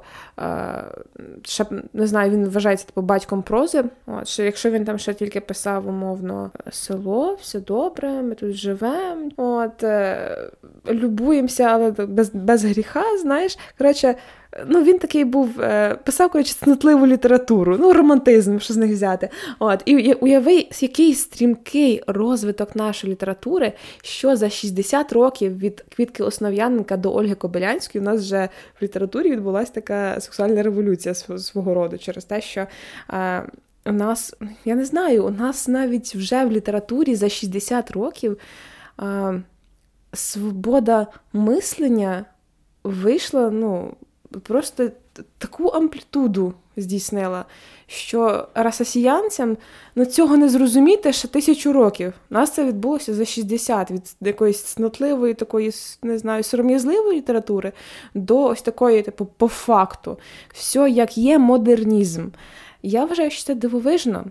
[1.44, 3.84] ще не знаю, він вважається типу, батьком прози.
[4.06, 9.30] От, що Якщо він там ще тільки писав умовно село, все добре, ми тут живемо,
[9.38, 10.38] от, е,
[10.90, 13.58] любуємося, але без без гріха, знаєш.
[13.78, 14.16] Коротше,
[14.68, 19.30] Ну, він такий був, е, писав коротше, цнотливу літературу, ну, романтизм, що з них взяти.
[19.60, 26.98] От, І уяви, який стрімкий розвиток нашої літератури, що за 60 років від Квітки Основ'яненка
[26.98, 32.26] до Ольги Кобилянської у нас вже в літературі відбулася така сексуальна революція свого роду через
[32.26, 32.68] те, що.
[33.86, 34.36] У нас,
[34.66, 38.38] я не знаю, у нас навіть вже в літературі за 60 років
[38.98, 39.34] а,
[40.14, 42.26] свобода мислення
[42.84, 43.94] вийшла, ну,
[44.44, 44.90] просто
[45.38, 47.46] таку амплітуду здійснила,
[47.88, 49.58] що расасіянцям
[49.96, 52.14] ну, цього не зрозуміти ще тисячу років.
[52.32, 55.72] У нас це відбулося за 60 від якоїсь снотливої, такої,
[56.04, 57.72] не знаю, сором'язливої літератури
[58.14, 60.20] до ось такої, типу, по факту.
[60.54, 62.28] Все як є модернізм.
[62.84, 64.26] Я вважаю, що це дивовижно.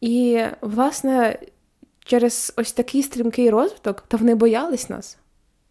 [0.00, 1.38] І, власне,
[2.04, 5.18] через ось такий стрімкий розвиток, та вони боялись нас.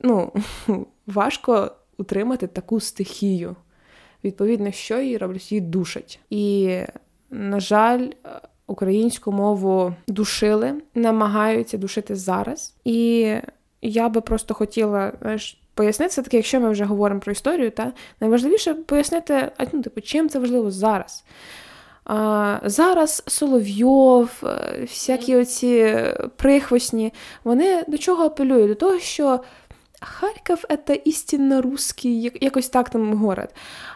[0.02, 0.34] Ну,
[1.08, 3.56] важко утримати таку стихію.
[4.24, 5.52] Відповідно, що її роблять?
[5.52, 6.20] Її душать.
[6.30, 6.80] І,
[7.30, 8.08] на жаль,
[8.68, 12.76] українську мову душили, намагаються душити зараз.
[12.84, 13.34] І
[13.82, 17.94] я би просто хотіла знаєш, пояснити все таки, якщо ми вже говоримо про історію, та
[18.20, 21.24] найважливіше пояснити, ну, типу, чим це важливо зараз.
[22.06, 25.98] А, Зараз Соловйов, е, всякі оці
[26.36, 28.70] прихвостні, вони до чого апелюють?
[28.70, 29.40] До того, що
[30.02, 33.50] Харків це істинно русський, якось так там город.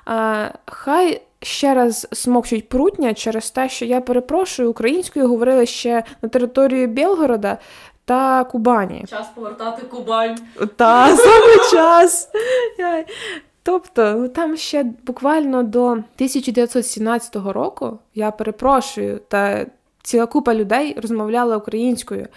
[0.06, 6.30] А, Хай ще раз смокчуть прутня через те, що я перепрошую, українською говорили ще на
[6.30, 7.58] території Білгорода
[8.06, 9.06] та Кубані.
[9.10, 10.38] Час повертати Кубань.
[10.76, 12.30] Та, саме час.
[13.64, 19.66] Тобто, ну, там ще буквально до 1917 року, я перепрошую, та
[20.04, 22.28] ціла купа людей розмовляла українською.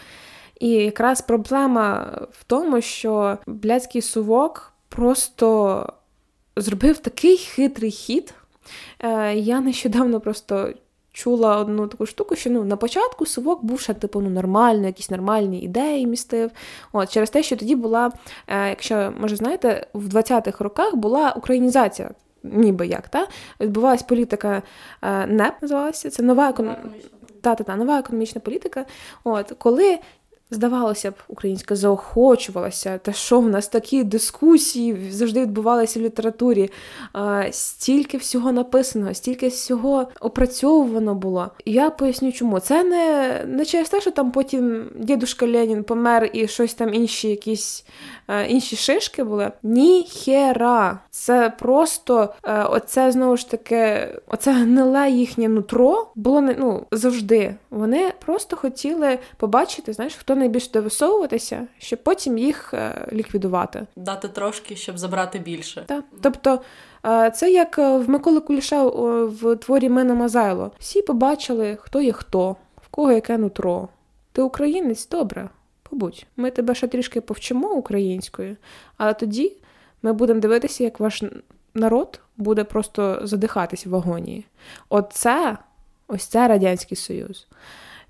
[0.65, 5.87] І якраз проблема в тому, що блядський сувок просто
[6.57, 8.35] зробив такий хитрий хід.
[8.99, 10.73] Е, я нещодавно просто
[11.13, 15.11] чула одну таку штуку, що ну, на початку сувок був ще типу ну, нормально, якісь
[15.11, 16.51] нормальні ідеї містив.
[16.93, 18.13] От, Через те, що тоді була,
[18.47, 22.11] е, якщо може знаєте, в 20-х роках була українізація.
[22.43, 23.27] Ніби як, та?
[23.61, 24.63] відбувалась політика
[25.03, 26.91] е, НЕП, називалася, це нова економічна
[27.41, 28.85] та, та, та, нова економічна політика.
[29.25, 29.99] От, Коли
[30.51, 32.99] здавалося б, українська заохочувалася.
[32.99, 36.71] Та що в нас такі дискусії завжди відбувалися в літературі?
[37.13, 41.51] А, Стільки всього написано, стільки всього опрацьовувано було.
[41.65, 46.49] я поясню, чому це не не через те, що там потім дідушка Ленін помер і
[46.49, 47.85] щось там інші якісь
[48.49, 49.53] інші шишки були.
[49.63, 50.99] Ніхера.
[51.11, 57.55] Це просто е, оце знову ж таки, оце гниле їхнє нутро було не ну завжди.
[57.71, 63.87] Вони просто хотіли побачити, знаєш, хто найбільше буде висовуватися, щоб потім їх е, ліквідувати.
[63.97, 65.85] Дати трошки, щоб забрати більше.
[65.87, 66.05] Так.
[66.23, 66.61] Тобто.
[67.35, 70.71] Це як в Миколи Куліша в творі Мина Мазайло.
[70.79, 73.89] Всі побачили, хто є хто, в кого яке нутро.
[74.33, 75.09] Ти українець?
[75.09, 75.49] Добре
[75.95, 78.57] побудь, ми тебе ще трішки повчимо українською,
[78.97, 79.53] але тоді
[80.03, 81.23] ми будемо дивитися, як ваш
[81.75, 84.45] народ буде просто задихатись в вагонії.
[84.89, 85.59] Оце
[86.09, 87.47] ось це Радянський Союз.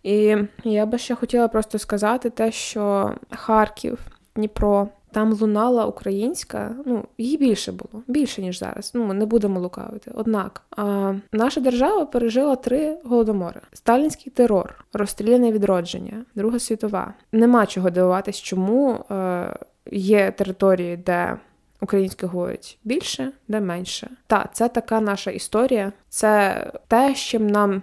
[0.02, 3.98] І я би ще хотіла просто сказати те, що Харків,
[4.36, 4.88] Дніпро.
[5.14, 8.90] Там лунала українська, ну її більше було, більше ніж зараз.
[8.94, 10.10] Ну ми не будемо лукавити.
[10.14, 17.14] Однак а, наша держава пережила три голодомори: сталінський терор, розстріляне відродження, Друга світова.
[17.32, 19.56] Нема чого дивуватись, чому е,
[19.90, 21.36] є території, де
[21.80, 24.10] українське говорять більше, де менше.
[24.26, 25.92] Та це така наша історія.
[26.08, 26.56] Це
[26.88, 27.82] те, з чим нам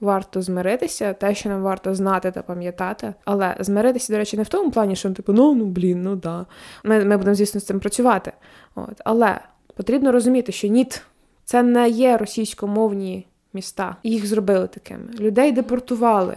[0.00, 3.14] варто змиритися, те, що нам варто знати та пам'ятати.
[3.24, 6.46] Але змиритися, до речі, не в тому плані, що типу, ну ну блін, ну да.
[6.84, 8.32] Ми ми будемо, звісно, з цим працювати.
[8.74, 9.00] От.
[9.04, 9.40] Але
[9.74, 11.02] потрібно розуміти, що ніт
[11.44, 13.96] це не є російськомовні міста.
[14.02, 15.04] Їх зробили такими.
[15.20, 16.36] Людей депортували.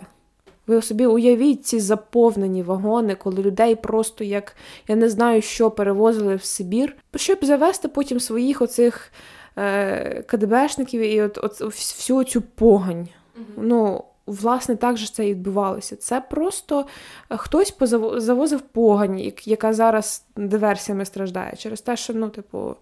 [0.67, 4.56] Ви собі уявіть ці заповнені вагони, коли людей просто як
[4.88, 9.12] я не знаю, що перевозили в Сибір, щоб завести потім своїх оцих
[9.58, 13.08] е, КДБшників і от, от всю цю погань.
[13.57, 15.95] Ну, власне, так же це і відбувалося.
[15.95, 16.85] Це просто
[17.29, 17.75] е, хтось
[18.17, 22.75] завозив погань, яка зараз диверсіями страждає, через те, що, ну, типу,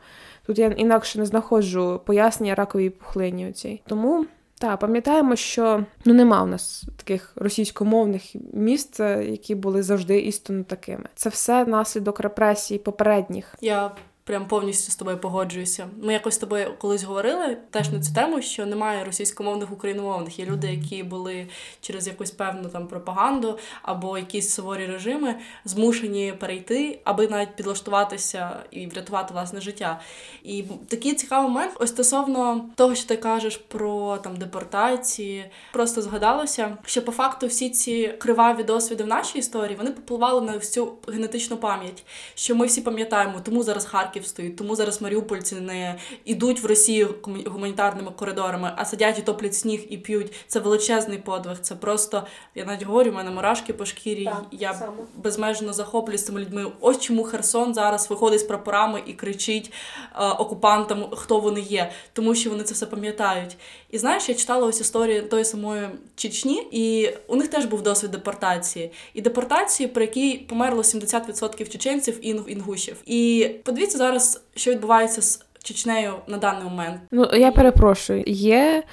[0.45, 3.81] тут я інакше не знаходжу пояснення раковій пухлині оцій.
[3.85, 4.25] Тому.
[4.59, 10.63] Так, пам'ятаємо, що ну нема у нас таких російськомовних міст, е, які були завжди істинно
[10.63, 11.03] такими.
[11.15, 13.55] Це все наслідок репресій попередніх.
[13.61, 13.91] Я
[14.23, 15.87] Прям повністю з тобою погоджуюся.
[16.01, 20.39] Ми якось з тобою колись говорили теж на цю тему, що немає російськомовних україномовних.
[20.39, 21.47] Є люди, які були
[21.81, 28.87] через якусь певну там пропаганду або якісь суворі режими змушені перейти, аби навіть підлаштуватися і
[28.87, 29.99] врятувати власне життя.
[30.43, 36.77] І такий цікавий момент, ось стосовно того, що ти кажеш про там депортації, просто згадалося,
[36.85, 41.57] що по факту всі ці криваві досвіди в нашій історії вони попливали на всю генетичну
[41.57, 42.03] пам'ять,
[42.35, 44.10] що ми всі пам'ятаємо, тому зараз Харків.
[44.11, 44.55] Харків стоїть.
[44.55, 45.95] Тому зараз маріупольці не
[46.25, 50.33] йдуть в Росію гуманітарними коридорами, а сидять і топлять сніг і п'ють.
[50.47, 51.59] Це величезний подвиг.
[51.61, 52.23] Це просто
[52.55, 54.25] я навіть говорю, в мене мурашки по шкірі.
[54.25, 54.91] Так, я саме.
[55.15, 56.71] безмежно захоплююсь цими людьми.
[56.79, 59.73] Ось чому Херсон зараз виходить з прапорами і кричить
[60.15, 63.57] е, окупантам, хто вони є, тому що вони це все пам'ятають.
[63.91, 68.11] І знаєш, я читала ось історію тої самої Чечні, і у них теж був досвід
[68.11, 68.91] депортації.
[69.13, 72.95] І депортації, при якій померло 70% чеченців і інгушів.
[73.05, 77.01] І подивіться зараз, що відбувається з Чечнею на даний момент.
[77.11, 78.83] Ну я перепрошую, є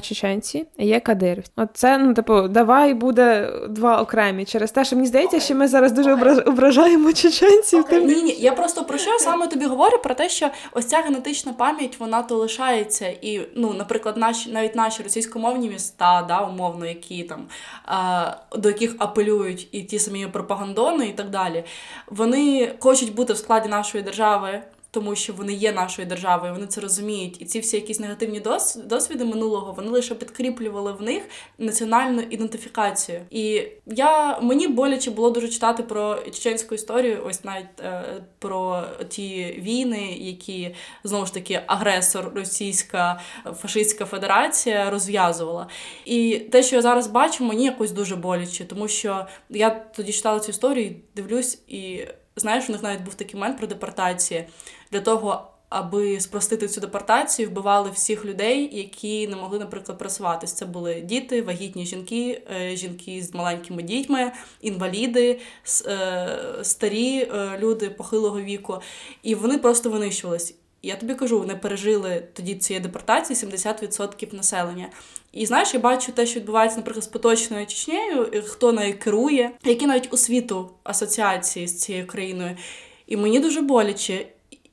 [0.00, 1.42] чеченці, є кадир.
[1.56, 4.44] От це, ну, типу, давай буде два окремі.
[4.44, 6.48] Через те, що мені здається, що ми зараз дуже okay.
[6.48, 7.84] ображаємо чеченців.
[7.84, 8.04] Okay.
[8.04, 9.98] Ні, ні, я просто про що саме тобі говорю?
[10.02, 13.06] Про те, що ось ця генетична пам'ять вона то лишається.
[13.22, 17.46] І, ну, наприклад, наші навіть наші російськомовні міста, да, умовно, які там
[18.56, 21.64] до яких апелюють і ті самі пропагандони, і так далі,
[22.06, 26.80] вони хочуть бути в складі нашої держави тому що вони є нашою державою, вони це
[26.80, 27.42] розуміють.
[27.42, 28.42] І ці всі якісь негативні
[28.76, 31.22] досвіди минулого вони лише підкріплювали в них
[31.58, 33.20] національну ідентифікацію.
[33.30, 38.04] І я мені боляче було дуже читати про чеченську історію, ось навіть е,
[38.38, 40.74] про ті війни, які
[41.04, 43.20] знову ж таки агресор, Російська
[43.56, 45.66] фашистська федерація розв'язувала.
[46.04, 50.40] І те, що я зараз бачу, мені якось дуже боляче, тому що я тоді читала
[50.40, 52.00] цю історію, дивлюсь і.
[52.38, 54.44] Знаєш, у них навіть був такий момент про депортації
[54.92, 55.50] для того.
[55.68, 60.52] Аби спростити цю депортацію, вбивали всіх людей, які не могли, наприклад, просуватись.
[60.52, 65.40] Це були діти, вагітні жінки, е, жінки з маленькими дітьми, інваліди,
[65.86, 68.80] е, старі е, люди похилого віку,
[69.22, 70.54] і вони просто винищувались.
[70.82, 74.88] Я тобі кажу, вони пережили тоді цієї депортації 70% населення.
[75.32, 79.86] І знаєш, я бачу те, що відбувається, наприклад, з поточною Чечнею, хто нею керує, які
[79.86, 82.56] навіть у світу асоціації з цією країною.
[83.06, 84.26] І мені дуже боляче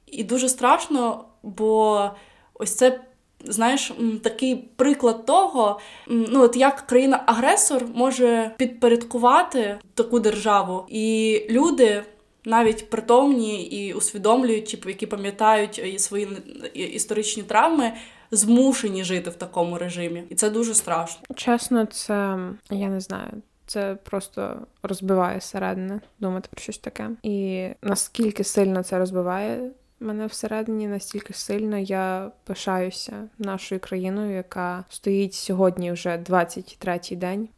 [0.08, 2.10] і дуже страшно, бо
[2.54, 3.00] ось це
[3.46, 3.94] знаєш,
[4.24, 12.04] такий приклад того, ну от як країна-агресор може підпорядкувати таку державу, і люди.
[12.46, 16.28] Навіть притомні і усвідомлюючи, які пам'ятають свої
[16.74, 17.94] історичні травми,
[18.32, 21.36] змушені жити в такому режимі, і це дуже страшно.
[21.36, 22.38] Чесно, це
[22.70, 23.32] я не знаю.
[23.68, 27.10] Це просто розбиває середини думати про щось таке.
[27.24, 35.34] І наскільки сильно це розбиває мене всередині, настільки сильно я пишаюся нашою країною, яка стоїть
[35.34, 37.50] сьогодні вже 23-й день,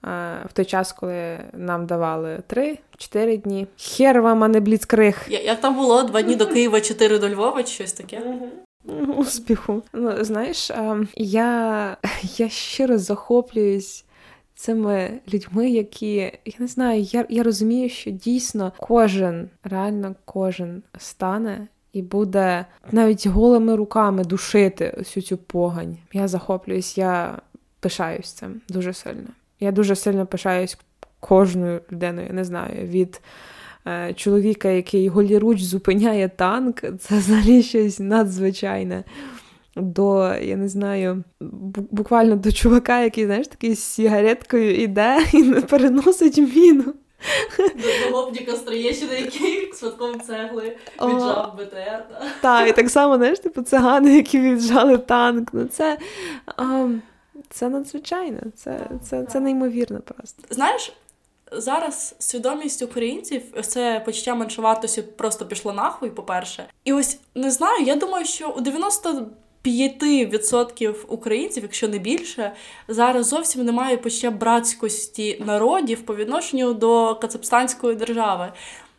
[0.45, 3.67] в той час, коли нам давали 3-4 дні.
[3.77, 5.25] Хер вам, а не бліцкриг.
[5.29, 8.21] Як там було два дні до Києва, чотири до Львова, щось таке.
[9.17, 9.83] Успіху.
[9.93, 10.71] Ну, знаєш,
[11.15, 11.97] я,
[12.37, 14.03] я щиро захоплююсь.
[14.55, 16.13] Цими людьми, які
[16.45, 23.27] я не знаю, я я розумію, що дійсно кожен, реально кожен стане і буде навіть
[23.27, 25.97] голими руками душити всю цю погань.
[26.13, 27.37] Я захоплююсь, я
[27.79, 29.27] пишаюсь цим дуже сильно.
[29.59, 30.77] Я дуже сильно пишаюсь
[31.19, 33.21] кожною людиною, я не знаю, від
[33.87, 39.03] е, чоловіка, який голіруч зупиняє танк, це взагалі щось надзвичайне.
[39.75, 41.23] До, я не знаю,
[41.91, 46.93] буквально до чувака, який, знаєш, такий з сігареткою іде і переносить міну.
[47.57, 52.05] До з Троєщини, який сватком цегли віджав БТР.
[52.41, 55.49] Так, і так само, знаєш, типу цигани, які віджали танк.
[55.53, 55.97] Ну це
[56.45, 56.87] а,
[57.49, 60.43] це надзвичайно, це, це, це неймовірно просто.
[60.49, 60.93] Знаєш,
[61.51, 66.65] зараз свідомість українців, це почуття меншовартості просто пішло нахуй, по-перше.
[66.83, 69.27] І ось не знаю, я думаю, що у 90
[69.67, 72.51] 5% українців, якщо не більше,
[72.87, 78.51] зараз зовсім немає почуття братськості народів по відношенню до Кацапстанської держави.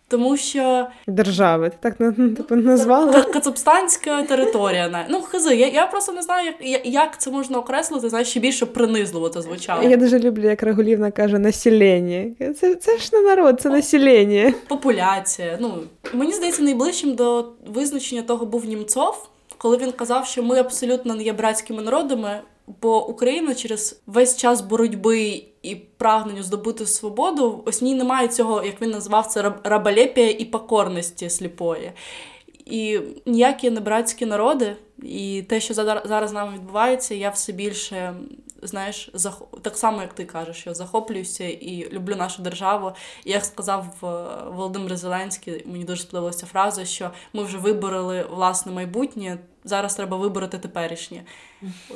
[0.09, 1.97] Тому що держави, ти так
[2.37, 3.23] типу, назвала?
[3.23, 5.07] Кацапстанська територія.
[5.11, 8.67] Ну, хизи, я я просто не знаю, як як це можна окреслити, знаєш, ще більше
[8.67, 9.83] принизливо це звучало.
[9.83, 12.35] Я дуже люблю, як Регулівна каже, населення.
[12.61, 14.55] Це це ж не народ, це населення.
[14.69, 15.59] Популяція.
[15.61, 15.75] Ну,
[16.13, 19.29] Мені здається, найближчим до визначення того був Німцов
[19.59, 22.41] коли він казав, що ми абсолютно не є братськими народами,
[22.83, 28.83] бо Україна через весь час боротьби і прагнення здобути свободу, ось ній немає цього, як
[28.83, 31.93] він назвав це рабалепія і покорності сліпої.
[32.67, 38.15] І ніякі не братські народи, і те, що зараз нами відбувається, я все більше
[38.63, 39.43] знаєш, зах...
[39.63, 42.93] так само, як ти кажеш, я захоплююся і люблю нашу державу.
[43.25, 44.07] І як сказав е,
[44.51, 49.39] Володимир Зеленський, мені дуже сподобалася фраза, що ми вже вибороли власне майбутнє.
[49.65, 51.25] Зараз треба вибороти теперішнє.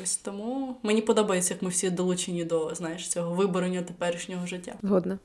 [0.02, 4.74] Ось тому мені подобається, як ми всі долучені до знаєш, цього виборення теперішнього життя.
[4.82, 5.18] Згодна.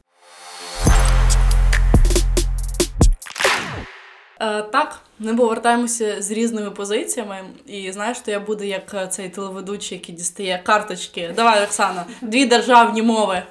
[4.40, 9.30] Е, так, ми повертаємося з різними позиціями, і знаєш, то я буду як е, цей
[9.30, 11.34] телеведучий, який дістає карточки.
[11.36, 13.44] Давай, Оксана, дві державні мови.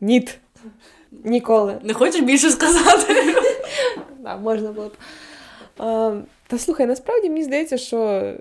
[0.00, 0.38] Ніт.
[1.24, 1.78] Ніколи.
[1.82, 3.34] Не хочеш більше сказати?
[4.24, 4.96] Так, можна було б.
[6.46, 8.32] Та слухай, насправді мені здається, що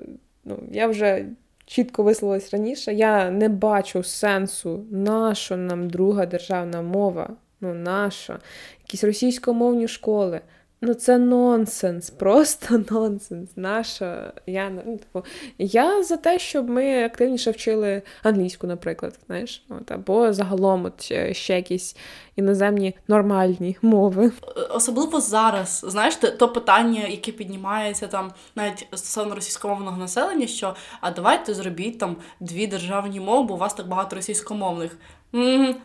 [0.45, 1.25] ну, я вже
[1.65, 2.93] чітко висловилась раніше.
[2.93, 7.29] Я не бачу сенсу, наша нам друга державна мова,
[7.61, 8.39] ну наша,
[8.85, 10.41] якісь російськомовні школи.
[10.81, 13.49] Ну, це нонсенс, просто нонсенс.
[13.55, 15.23] Наша я ну, типу,
[15.57, 21.01] я за те, щоб ми активніше вчили англійську, наприклад, знаєш, от, або загалом от
[21.35, 21.95] ще якісь
[22.35, 24.31] іноземні нормальні мови.
[24.69, 31.53] Особливо зараз, знаєш, то питання, яке піднімається там навіть стосовно російськомовного населення, що а давайте
[31.53, 34.97] зробіть там дві державні мови, бо у вас так багато російськомовних.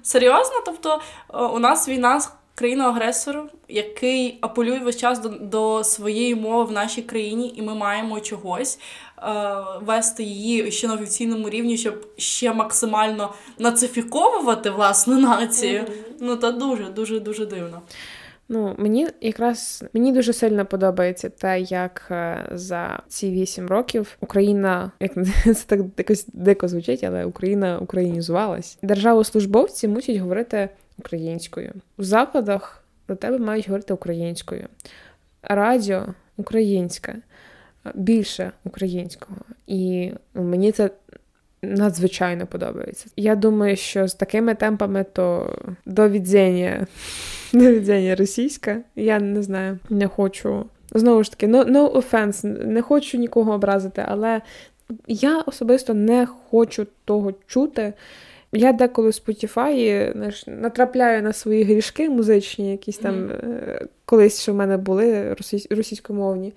[0.03, 0.62] Серйозно?
[0.66, 1.01] Тобто
[1.55, 2.20] у нас війна
[2.55, 8.20] країну-агресору, який апелює весь час до, до своєї мови в нашій країні, і ми маємо
[8.20, 8.78] чогось
[9.18, 9.22] е,
[9.82, 15.80] вести її ще на офіційному рівні, щоб ще максимально нацифіковувати власну націю.
[15.80, 16.16] Mm-hmm.
[16.20, 17.82] Ну та дуже, дуже, дуже дивно.
[18.48, 24.92] Ну, мені якраз мені дуже сильно подобається те, як е, за ці вісім років Україна,
[25.00, 25.12] як
[25.44, 28.78] це так якось дико звучить, але Україна українізувалась.
[28.82, 30.68] Державослужбовці мусять говорити
[30.99, 31.72] українською.
[31.99, 34.68] У закладах до тебе мають говорити українською.
[35.42, 37.14] Радіо українське,
[37.95, 39.36] більше українського.
[39.66, 40.90] І мені це
[41.62, 43.07] надзвичайно подобається.
[43.16, 46.86] Я думаю, що з такими темпами то до відзення,
[47.53, 48.80] до відзення російська.
[48.97, 50.66] Я не знаю, не хочу.
[50.95, 54.40] Знову ж таки, no, no offense, не хочу нікого образити, але
[55.07, 57.92] я особисто не хочу того чути
[58.55, 63.86] Я деколи в Spotify знаєш, натрапляю на свої грішки музичні, якісь там mm-hmm.
[64.05, 65.66] колись, що в мене були російсь...
[65.70, 66.52] російськомовні.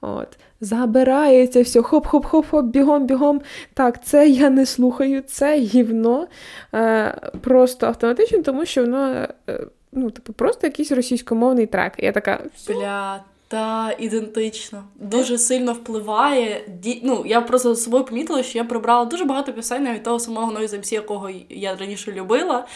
[0.00, 0.28] От.
[0.60, 3.40] Забирається все, хоп-хоп-хоп-хоп, бігом-бігом.
[3.74, 6.26] Так, це я не слухаю, це гівно
[6.74, 9.60] е, просто автоматично, тому що воно е,
[9.92, 11.92] ну, типу, просто якийсь російськомовний трек.
[11.98, 12.40] Я така.
[12.68, 13.22] Бля,
[13.52, 14.84] та ідентично.
[14.94, 16.64] Дуже сильно впливає.
[16.68, 17.00] Ді...
[17.04, 20.52] Ну, я просто з собою помітила, що я прибрала дуже багато пісень навіть того самого
[20.52, 22.66] Noise MC, якого я раніше любила.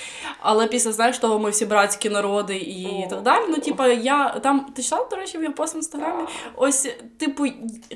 [0.41, 3.11] Але після, знаєш, того ми всі братські народи і О.
[3.11, 3.45] так далі.
[3.49, 6.22] Ну, типу, я там ти читала, до речі, в його пост в інстаграмі.
[6.57, 7.45] Ось, типу,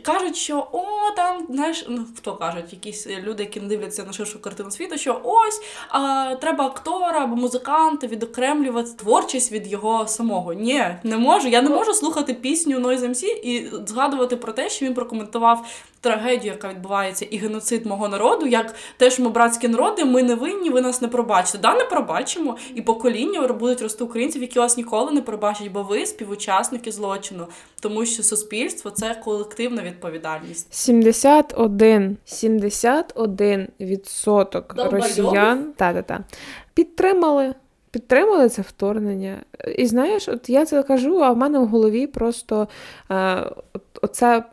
[0.03, 0.85] кажуть, що о,
[1.17, 5.21] там, знаєш, ну хто кажуть, якісь люди, які не дивляться на ширшу картину світу, що
[5.25, 10.53] ось а, треба актора або музиканта відокремлювати творчість від його самого.
[10.53, 11.49] Ні, не можу.
[11.49, 15.67] Я не можу слухати пісню пісню Noise MC і згадувати про те, що він прокоментував
[16.01, 20.35] трагедію, яка відбувається, і геноцид мого народу, як те, що ми братські народи, ми не
[20.35, 21.59] винні, ви нас не пробачите.
[21.59, 26.07] Да, не пробачимо, і покоління будуть рости українців, які вас ніколи не пробачать, бо ви
[26.07, 27.47] співучасники злочину,
[27.81, 30.75] тому що суспільство це колективна відповідальність.
[30.75, 36.21] 71 71 відсоток росіян та-та-та,
[36.75, 37.55] підтримали.
[37.91, 39.37] Підтримали це вторгнення.
[39.77, 42.69] І знаєш, от я це кажу, а в мене в голові просто
[43.11, 43.47] е,
[44.03, 44.45] оце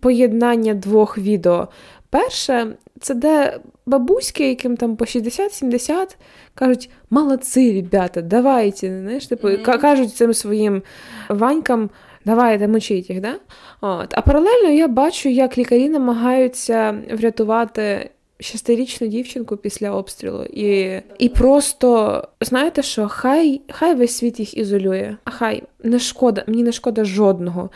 [0.00, 1.68] поєднання двох відео.
[2.10, 6.16] Перше, це де бабуськи, яким там по 60-70,
[6.54, 9.00] кажуть, молодці, ребята, давайте.
[9.00, 9.80] Знаєш, типу, mm-hmm.
[9.80, 10.82] кажуть цим своїм
[11.28, 11.90] ванькам.
[12.24, 13.34] Давайте мочіть їх, да?
[13.80, 14.14] От.
[14.14, 18.10] А паралельно я бачу, як лікарі намагаються врятувати
[18.40, 20.42] шестирічну дівчинку після обстрілу.
[20.42, 26.44] І і просто знаєте що, хай хай весь світ їх ізолює, а хай не шкода,
[26.46, 27.70] мені не шкода жодного.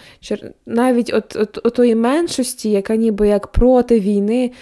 [0.66, 4.52] Навіть от, от, от тої меншості, яка ніби як проти війни,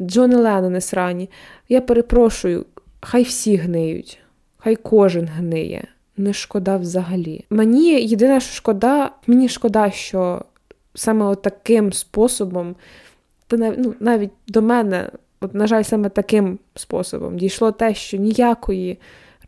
[0.00, 1.30] Джони Леннони срані.
[1.68, 2.66] Я перепрошую,
[3.00, 4.18] хай всі гниють,
[4.58, 5.84] хай кожен гниє.
[6.16, 7.44] Не шкода взагалі.
[7.50, 10.44] Мені єдине, що шкода, мені шкода, що
[10.94, 12.76] саме от таким способом,
[13.46, 15.10] та ну, навіть до мене
[15.40, 18.98] От, на жаль, саме таким способом дійшло те, що ніякої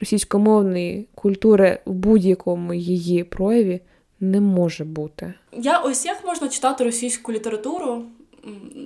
[0.00, 3.80] російськомовної культури в будь-якому її прояві
[4.20, 5.34] не може бути.
[5.52, 8.02] Я ось як можна читати російську літературу.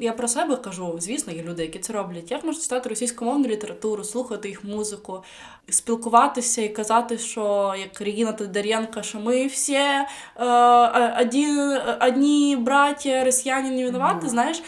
[0.00, 2.30] Я про себе кажу, звісно, є люди, які це роблять.
[2.30, 5.22] Як можна читати російськомовну літературу, слухати їх музику,
[5.68, 10.06] спілкуватися і казати, що як Регіна Тодоренко, що ми всі е,
[11.20, 11.46] одні,
[12.00, 14.30] одні браття, росіяни не винуваті, mm.
[14.30, 14.62] знаєш.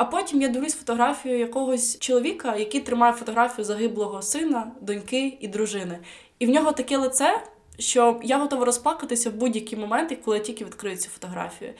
[0.00, 5.98] А потім я дивлюсь фотографію якогось чоловіка, який тримає фотографію загиблого сина, доньки і дружини.
[6.38, 7.42] І в нього таке лице,
[7.78, 11.74] що я готова розплакатися в будь-які моменти, коли я тільки відкрию цю фотографію.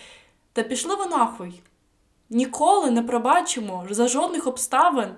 [0.53, 1.61] Та пішли ви нахуй.
[2.31, 5.09] Ніколи не пробачимо за жодних обставин.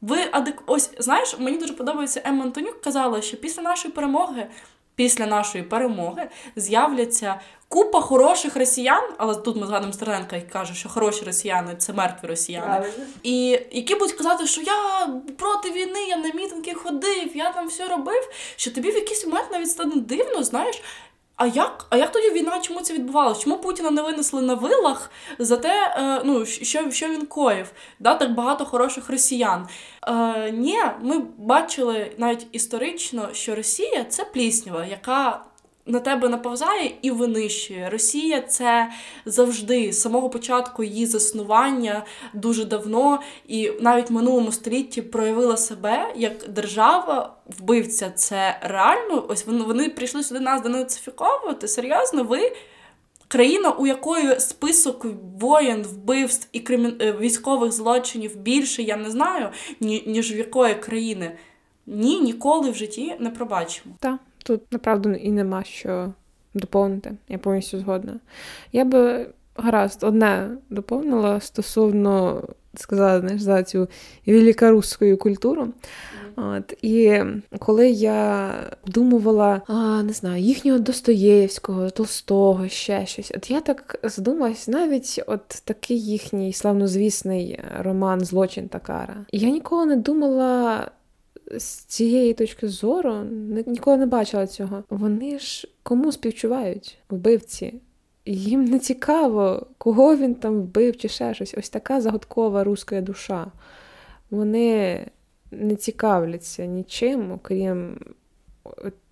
[0.00, 0.62] Ви адек...
[0.66, 4.46] Ось знаєш, мені дуже подобається Емма Антонюк казала, що після нашої перемоги
[4.94, 10.88] після нашої перемоги з'являться купа хороших росіян, але тут ми згадуємо Стерненка, який каже, що
[10.88, 12.66] хороші росіяни це мертві росіяни.
[12.66, 13.04] Правильно.
[13.22, 17.88] І які будуть казати, що я проти війни, я на мітинги ходив, я там все
[17.88, 18.28] робив.
[18.56, 20.82] Що тобі в якийсь момент навіть стане дивно, знаєш,
[21.36, 22.60] а як а як тоді війна?
[22.60, 23.40] Чому це відбувалося?
[23.42, 27.72] Чому Путіна не винесли на вилах за те, е, ну, що що він коїв?
[27.98, 29.68] Да, Так багато хороших росіян.
[30.08, 35.44] Е, Ні, ми бачили навіть історично, що Росія це пліснява, яка
[35.86, 37.90] на тебе наповзає і винищує.
[37.90, 38.90] Росія це
[39.26, 42.04] завжди з самого початку її заснування
[42.34, 47.34] дуже давно, і навіть в минулому столітті проявила себе як держава.
[47.58, 49.26] Вбивця це реально.
[49.28, 51.68] Ось вони вони прийшли сюди нас денацифіковувати.
[51.68, 52.52] Серйозно, ви.
[53.28, 55.06] Країна, у якої список
[55.40, 56.92] воєн, вбивств і кримі...
[57.00, 59.48] Е, військових злочинів більше, я не знаю,
[59.80, 61.36] ні, ніж в якої країни.
[61.86, 63.94] Ні, ніколи в житті не пробачимо.
[64.00, 64.18] Так.
[64.44, 66.12] Тут направду і нема що
[66.54, 67.12] доповнити.
[67.28, 68.20] Я повністю згодна.
[68.72, 69.26] Я би
[69.56, 72.42] гаразд одне доповнила стосовно
[72.76, 73.88] сказала знаєш, за цю
[74.26, 75.68] великорусську культуру.
[76.36, 77.20] От, І
[77.58, 78.50] коли я
[78.86, 85.48] думувала, а, не знаю, їхнього Достоєвського, Толстого, ще щось, от я так задумалась, навіть от
[85.48, 89.16] такий їхній славнозвісний роман Злочин та кара.
[89.32, 90.90] Я ніколи не думала
[91.50, 93.14] з цієї точки зору
[93.66, 94.84] ніколи не бачила цього.
[94.90, 97.74] Вони ж кому співчувають вбивці?
[98.26, 101.54] Їм не цікаво, кого він там вбив чи ще щось.
[101.58, 103.46] Ось така загадкова руська душа.
[104.30, 105.00] Вони
[105.50, 107.98] не цікавляться нічим, окрім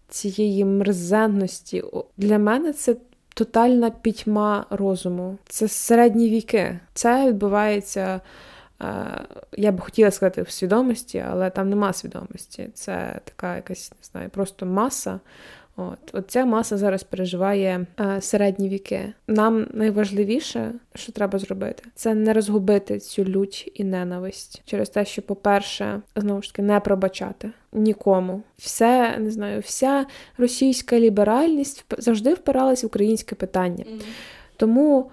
[0.08, 1.84] цієї мерзенності.
[2.16, 2.96] Для мене це
[3.34, 5.38] тотальна пітьма розуму.
[5.48, 6.80] Це середні віки.
[6.94, 8.20] Це відбувається
[9.52, 12.68] я б хотіла сказати в свідомості, але там нема свідомості.
[12.74, 15.20] Це така якась не знаю, просто маса.
[15.76, 19.12] От От ця маса зараз переживає е, середні віки.
[19.26, 25.22] Нам найважливіше, що треба зробити, це не розгубити цю лють і ненависть через те, що,
[25.22, 28.42] по-перше, знову ж таки, не пробачати нікому.
[28.58, 30.06] Все не знаю, вся
[30.38, 33.84] російська ліберальність завжди впиралась в українське питання.
[33.84, 34.02] М-м.
[34.56, 35.10] Тому.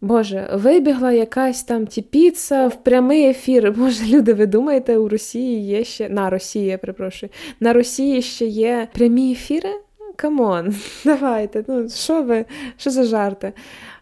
[0.00, 3.72] Боже, вибігла якась там тіпіца в прямий ефір.
[3.78, 7.30] Боже, люди, ви думаєте, у Росії є ще на Росії, я перепрошую,
[7.60, 9.70] на Росії ще є прямі ефіри?
[10.16, 10.74] Come on,
[11.04, 11.64] давайте.
[11.68, 12.44] Ну, що ви,
[12.76, 13.52] що за жарти?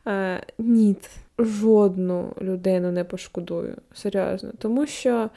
[0.06, 0.96] Е, Ні,
[1.38, 3.76] жодну людину не пошкодую.
[3.94, 4.50] Серйозно.
[4.58, 5.30] Тому що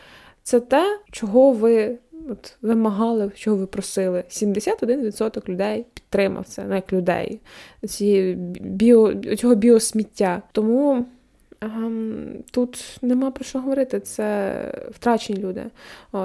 [0.43, 1.97] це те, чого ви
[2.29, 4.23] от, вимагали, чого ви просили.
[4.29, 7.39] 71% людей підтримав це, ну як людей,
[7.87, 10.41] ці біо, цього біосміття.
[10.51, 11.05] Тому
[11.61, 14.53] ем, тут нема про що говорити, це
[14.91, 15.63] втрачені люди.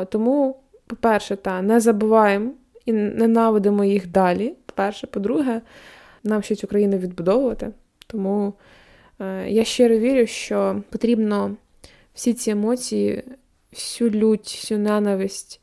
[0.08, 2.50] Тому, по-перше, та, не забуваємо
[2.84, 4.54] і ненавидимо їх далі.
[4.66, 5.60] По-перше, по-друге,
[6.24, 7.70] нам ще цю країну відбудовувати.
[8.06, 8.52] Тому
[9.20, 11.56] е, я щиро вірю, що потрібно
[12.14, 13.22] всі ці емоції,
[13.72, 15.60] всю лють, всю ненависть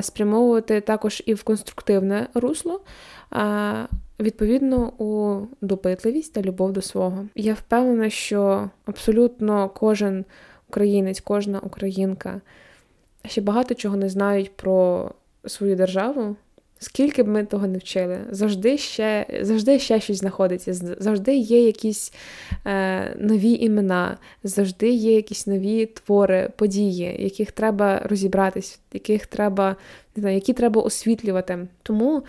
[0.00, 2.80] спрямовувати також і в конструктивне русло,
[4.20, 7.26] відповідно у допитливість та любов до свого.
[7.34, 10.24] Я впевнена, що абсолютно кожен
[10.68, 12.40] українець, кожна українка
[13.24, 15.10] ще багато чого не знають про
[15.46, 16.36] свою державу.
[16.78, 22.12] Скільки б ми того не вчили, завжди ще завжди ще щось знаходиться, завжди є якісь
[22.66, 29.76] е, нові імена, завжди є якісь нові твори, події, яких треба розібратись, яких треба
[30.16, 31.68] не знаю, які треба освітлювати.
[31.82, 32.22] Тому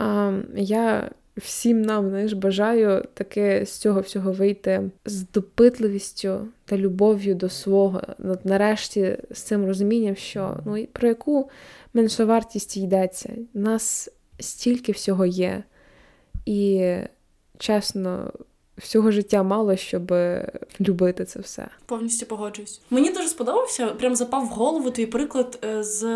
[0.00, 7.34] е, я всім нам знаєш, бажаю таке з цього всього вийти з допитливістю та любов'ю
[7.34, 8.02] до свого.
[8.44, 11.50] Нарешті з цим розумінням, що ну про яку
[11.94, 13.32] меншовартість йдеться.
[13.54, 14.10] У нас
[14.40, 15.62] стільки всього є.
[16.46, 16.94] І
[17.58, 18.32] чесно,
[18.78, 20.12] всього життя мало, щоб
[20.80, 21.68] любити це все.
[21.86, 22.80] Повністю погоджуюсь.
[22.90, 26.06] Мені дуже сподобався, прям запав в голову твій приклад е, з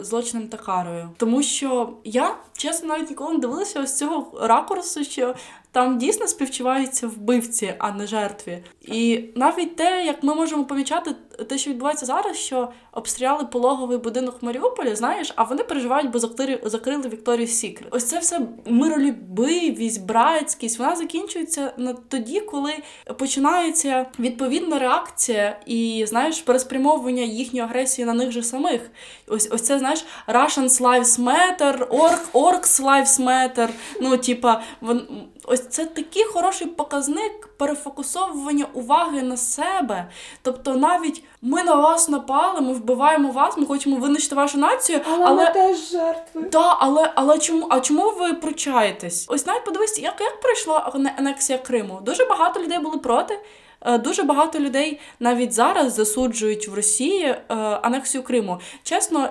[0.00, 1.10] злочином та карою.
[1.16, 5.34] Тому що я чесно навіть ніколи не дивилася ось цього ракурсу, що
[5.72, 8.58] там дійсно співчуваються вбивці, а не жертві.
[8.82, 11.14] І навіть те, як ми можемо помічати,
[11.48, 16.18] те, що відбувається зараз, що обстріляли пологовий будинок в Маріуполі, знаєш, а вони переживають, бо
[16.18, 17.88] закрили, закрили Вікторію Сікрет.
[17.90, 20.78] Ось це все миролюбивість, братськість.
[20.78, 22.72] Вона закінчується на тоді, коли
[23.18, 28.90] починається відповідна реакція і знаєш переспрямовування їхньої агресії на них же самих.
[29.26, 33.68] Ось ось це знаєш Russians Lives Matter, Orc, Orcs Lives Matter.
[34.00, 35.02] Ну, типа, вон
[35.44, 40.08] ось це такий хороший показник перефокусовування уваги на себе.
[40.42, 45.26] Тобто, навіть ми на вас напали, ми вбиваємо вас, ми хочемо винищити вашу націю, але,
[45.26, 45.44] але...
[45.44, 46.42] ми теж жертви.
[46.42, 49.26] Так, але але чому а чому ви пручаєтесь?
[49.28, 51.98] Ось навіть подивись, як як пройшла анексія Криму.
[52.02, 53.38] Дуже багато людей були проти.
[53.84, 57.44] Е, дуже багато людей навіть зараз засуджують в Росії е,
[57.82, 58.60] анексію Криму.
[58.82, 59.28] Чесно,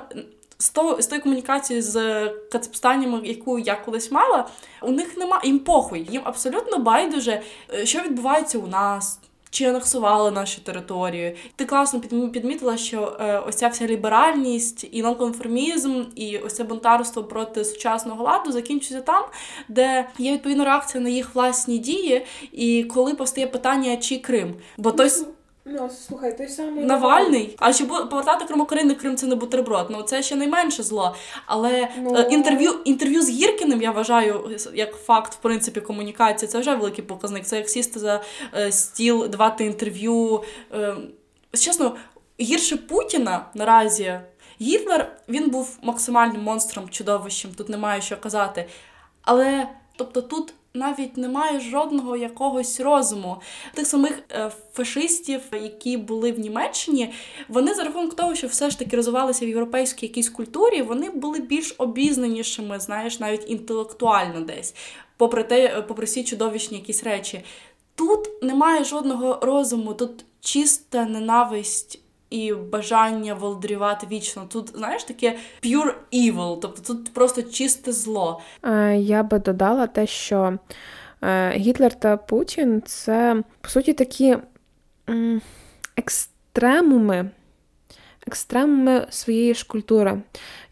[0.63, 4.47] з того з тої комунікації з Кацапстаніми, яку я колись мала,
[4.81, 6.07] у них нема їм похуй.
[6.11, 7.41] Їм абсолютно байдуже,
[7.73, 9.19] е, що відбувається у нас.
[9.49, 11.35] Чи анексували наші території.
[11.55, 11.99] Ти класно
[12.33, 18.23] підмітила, що е, ось ця вся ліберальність і нонконформізм, і ось це бунтарство проти сучасного
[18.23, 19.23] ладу закінчується там,
[19.67, 24.55] де є відповідна реакція на їх власні дії, і коли постає питання, чи Крим.
[24.77, 25.09] Бо той
[25.65, 27.55] Ну, слухай, той самий Навальний.
[27.59, 29.87] А чи повертати Кримокорини, Крим це не бутерброд.
[29.89, 31.15] Ну це ще найменше зло.
[31.45, 32.15] Але ну...
[32.17, 36.49] Е, інтерв'ю інтерв'ю з Гіркіним я вважаю як факт, в принципі, комунікації.
[36.49, 37.45] Це вже великий показник.
[37.45, 38.21] Це як сісти за
[38.55, 40.43] е, стіл, давати інтерв'ю.
[40.73, 40.95] Е,
[41.53, 41.95] чесно,
[42.39, 44.19] гірше Путіна наразі.
[44.61, 47.51] Гітлер він був максимальним монстром, чудовищем.
[47.57, 48.65] Тут немає що казати.
[49.21, 53.37] Але тобто тут навіть немає жодного якогось розуму.
[53.73, 57.13] Тих самих е, фашистів, які були в Німеччині,
[57.49, 61.39] вони за рахунок того, що все ж таки розвивалися в європейській якійсь культурі, вони були
[61.39, 64.75] більш обізнанішими, знаєш, навіть інтелектуально десь,
[65.17, 67.43] попри те, попри всі чудовищні якісь речі.
[67.95, 72.02] Тут немає жодного розуму, тут чиста ненависть
[72.33, 74.45] і бажання володарювати вічно.
[74.49, 78.41] Тут, знаєш, таке pure evil, тобто тут просто чисте зло.
[78.63, 80.57] Е, я би додала те, що
[81.23, 84.37] е, Гітлер та Путін це, по суті, такі
[85.95, 87.29] екстремуми.
[88.27, 90.21] Екстремуми своєї ж культури.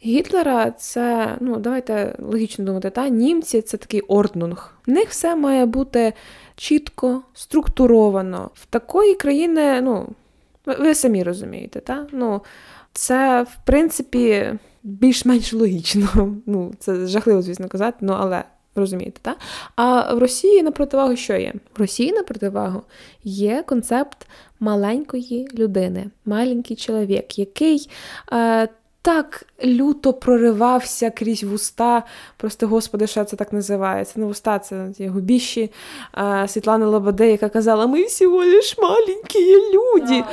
[0.06, 4.74] Гітлера це, ну, давайте логічно думати, та німці це такий орднунг.
[4.88, 6.14] В них все має бути
[6.56, 8.50] чітко, структуровано.
[8.54, 10.10] В такої країни, ну,
[10.66, 12.08] Ви самі розумієте, та?
[12.12, 12.42] Ну,
[12.94, 14.54] це, в принципі,
[14.84, 16.08] більш-менш логічно.
[16.46, 18.44] Ну, Це жахливо, звісно, казати, ну але
[18.76, 19.38] розумієте, так?
[19.76, 21.54] А в Росії на противагу що є?
[21.76, 22.82] В Росії на противагу
[23.24, 24.28] є концепт
[24.60, 27.90] маленької людини, маленький чоловік, який
[28.34, 28.68] е,
[29.02, 32.04] так люто проривався крізь вуста.
[32.38, 34.20] Просто, господи, що це так називається?
[34.20, 35.72] Не вуста, це губіщі
[36.48, 40.24] Світлани Лободи, яка казала: Ми всього лиш маленькі люди.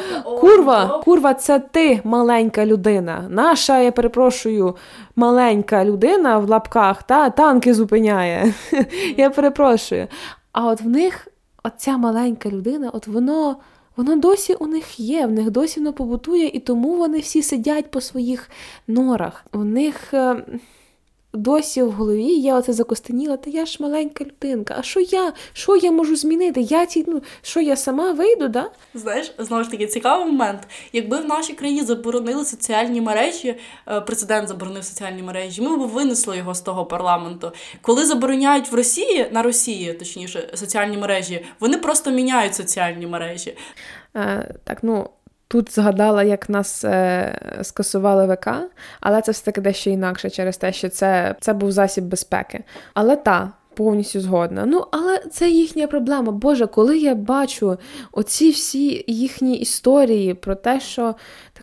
[0.40, 3.26] Курва, курва, це ти маленька людина.
[3.30, 4.76] Наша, я перепрошую,
[5.16, 8.54] маленька людина в лапках та танки зупиняє.
[9.16, 10.08] Я перепрошую.
[10.52, 11.28] А от в них
[11.62, 13.56] оця маленька людина, от воно.
[13.99, 17.90] Воно досі у них є, в них досі воно побутує, і тому вони всі сидять
[17.90, 18.51] по своїх
[18.88, 19.46] норах.
[19.53, 20.44] У них е,
[21.32, 24.74] досі в голові є оце закостеніла, та я ж маленька людинка.
[24.78, 25.32] А що я?
[25.52, 26.60] Що я можу змінити?
[26.60, 28.48] Я ці, ну, Що я сама вийду?
[28.48, 28.70] да?
[28.94, 30.60] Знаєш, знову ж таки, цікавий момент.
[30.92, 33.56] Якби в нашій країні заборонили соціальні мережі,
[33.88, 37.52] е, президент заборонив соціальні мережі, ми б винесли його з того парламенту.
[37.82, 43.56] Коли забороняють в Росії, на Росії, точніше, соціальні мережі, вони просто міняють соціальні мережі.
[44.16, 45.10] Е, Так, ну
[45.49, 48.49] Тут згадала, як нас е, скасували ВК,
[49.01, 52.64] але це все таки дещо інакше через те, що це це був засіб безпеки.
[52.94, 54.66] Але та, повністю згодна.
[54.66, 56.32] Ну, але це їхня проблема.
[56.32, 57.76] Боже, коли я бачу
[58.12, 61.14] оці всі їхні історії про те, що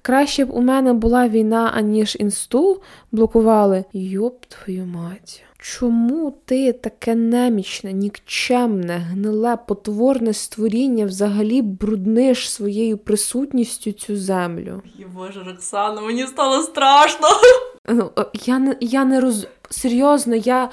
[0.02, 2.82] краще б у мене була війна, аніж інсту
[3.12, 3.84] блокували.
[3.94, 5.44] Йоп твою мать.
[5.68, 14.82] Чому ти таке немічне, нікчемне, гниле, потворне створіння взагалі брудниш своєю присутністю цю землю?
[15.13, 17.28] Боже, Роксана, мені стало страшно.
[17.89, 19.47] Ну, Я не я не роз...
[19.70, 20.70] Серйозно, я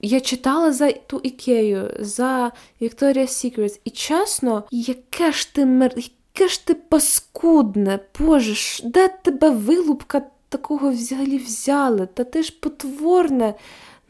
[0.00, 5.92] я читала за ту ікею, за Victoria's Secret, і чесно, яке ж ти мер...
[5.96, 12.08] яке ж ти паскудне, Боже, де тебе вилупка такого взагалі взяли?
[12.14, 13.54] Та ти ж потворне.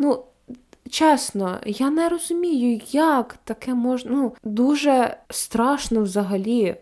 [0.02, 0.24] Ну,
[0.90, 4.10] чесно, я не розумію, як таке можна.
[4.10, 6.76] Ну, дуже страшно взагалі.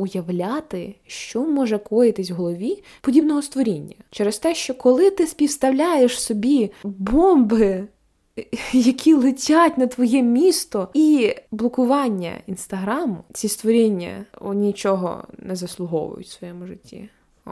[0.00, 6.70] Уявляти, що може коїтись в голові подібного створіння, через те, що коли ти співставляєш собі
[6.84, 7.84] бомби,
[8.72, 16.66] які летять на твоє місто, і блокування інстаграму, ці створіння нічого не заслуговують в своєму
[16.66, 17.08] житті.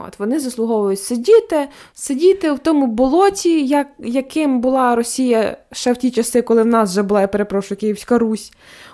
[0.07, 6.11] От Вони заслуговують сидіти, сидіти в тому болоті, як, яким була Росія ще в ті
[6.11, 8.51] часи, коли в нас вже була, я перепрошую, Київська Русь.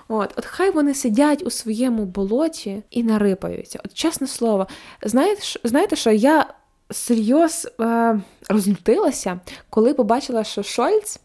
[0.08, 3.80] От от хай вони сидять у своєму болоті і нарипаються.
[3.86, 4.68] От чесне слово,
[5.04, 6.12] знаєте, знаєте що?
[6.12, 6.46] Я
[6.92, 9.40] серйоз е, розлютилася,
[9.70, 11.20] коли побачила, що Шольц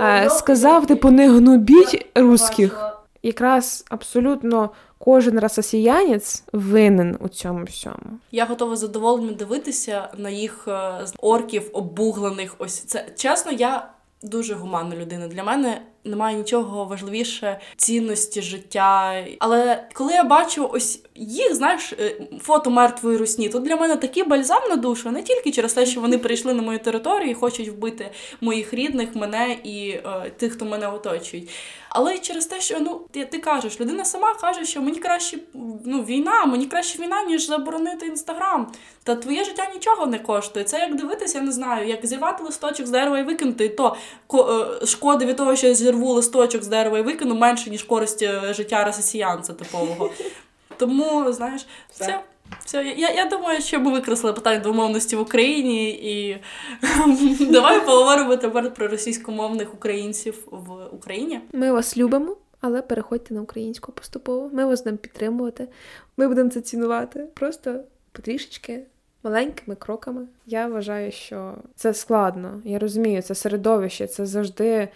[0.00, 2.92] е, сказав, типу, не гнобіть русських.
[3.22, 4.70] Якраз абсолютно
[5.06, 8.18] кожен росіянець винен у цьому всьому.
[8.32, 12.54] Я готова задоволенням дивитися на їх е, орків обуглених.
[12.58, 13.88] Ось це чесно, я
[14.22, 15.28] дуже гуманна людина.
[15.28, 19.24] Для мене немає нічого важливіше цінності життя.
[19.38, 24.22] Але коли я бачу ось їх, знаєш, е, фото мертвої русні, то для мене такий
[24.22, 27.68] бальзам на душу, не тільки через те, що вони прийшли на мою територію і хочуть
[27.68, 31.50] вбити моїх рідних, мене і е, тих, хто мене оточують.
[31.88, 35.38] Але й через те, що ну ти, ти кажеш, людина сама каже, що мені краще
[35.84, 38.72] ну, війна, мені краще війна, ніж заборонити інстаграм.
[39.02, 40.64] Та твоє життя нічого не коштує.
[40.64, 43.96] Це як дивитися, я не знаю, як зірвати листочок з дерева і викинути, то
[44.34, 48.22] е, шкоди від того, що я зірву листочок з дерева і викину менше, ніж користь
[48.22, 50.10] е, життя росіянця типового.
[50.76, 52.20] Тому, знаєш, все.
[52.64, 56.40] Все, я я думаю, що ми викреслили питання двомовності в Україні, і
[57.52, 61.40] давай поговоримо тепер про російськомовних українців в Україні.
[61.52, 64.50] Ми вас любимо, але переходьте на українську поступово.
[64.52, 65.68] Ми вас будемо підтримувати.
[66.16, 67.26] Ми будемо це цінувати.
[67.34, 67.80] Просто
[68.12, 68.82] потрішечки.
[69.22, 70.26] Маленькими кроками.
[70.46, 72.60] Я вважаю, що це складно.
[72.64, 74.88] Я розумію, це середовище, це завжди.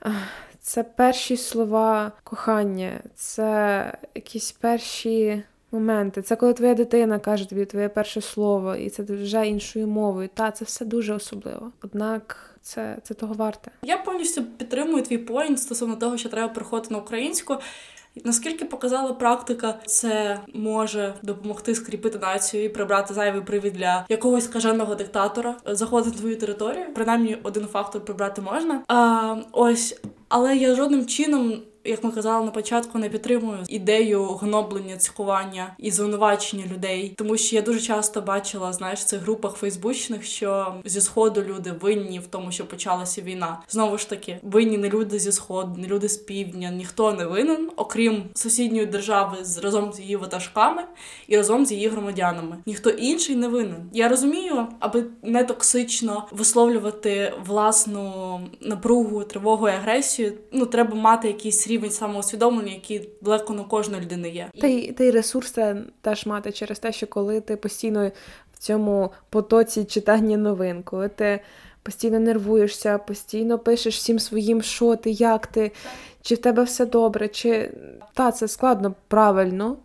[0.62, 5.42] Це перші слова кохання, це якісь перші
[5.72, 6.22] моменти.
[6.22, 10.28] Це коли твоя дитина каже тобі твоє перше слово, і це вже іншою мовою.
[10.34, 11.72] Та це все дуже особливо.
[11.82, 13.70] Однак це це того варте.
[13.82, 17.56] Я повністю підтримую твій поінт стосовно того, що треба приходити на українську.
[18.24, 24.94] Наскільки показала практика, це може допомогти скріпити націю і прибрати зайвий привід для якогось скаженого
[24.94, 26.86] диктатора заходити на твою територію.
[26.94, 28.82] Принаймні, один фактор прибрати можна.
[28.88, 30.00] А ось,
[30.30, 35.90] але я жодним чином як ми казали на початку, не підтримую ідею гноблення, цькування і
[35.90, 41.00] звинувачення людей, тому що я дуже часто бачила, знаєш, в цих групах фейсбучних, що зі
[41.00, 43.60] сходу люди винні в тому, що почалася війна.
[43.68, 47.70] Знову ж таки, винні не люди зі сходу, не люди з півдня, ніхто не винен,
[47.76, 50.82] окрім сусідньої держави з разом з її ватажками
[51.28, 52.56] і разом з її громадянами.
[52.66, 53.90] Ніхто інший не винен.
[53.92, 60.32] Я розумію, аби не токсично висловлювати власну напругу, тривогу і агресію.
[60.52, 64.50] Ну треба мати якийсь рівень самоусвідомлення, який легко на кожної людини є.
[64.60, 65.58] Та й та й ресурс
[66.00, 68.10] теж мати через те, що коли ти постійно
[68.54, 71.40] в цьому потоці читання новин, коли ти
[71.82, 75.72] постійно нервуєшся, постійно пишеш всім своїм, що ти, як ти,
[76.22, 77.70] чи в тебе все добре, чи
[78.14, 79.76] та це складно правильно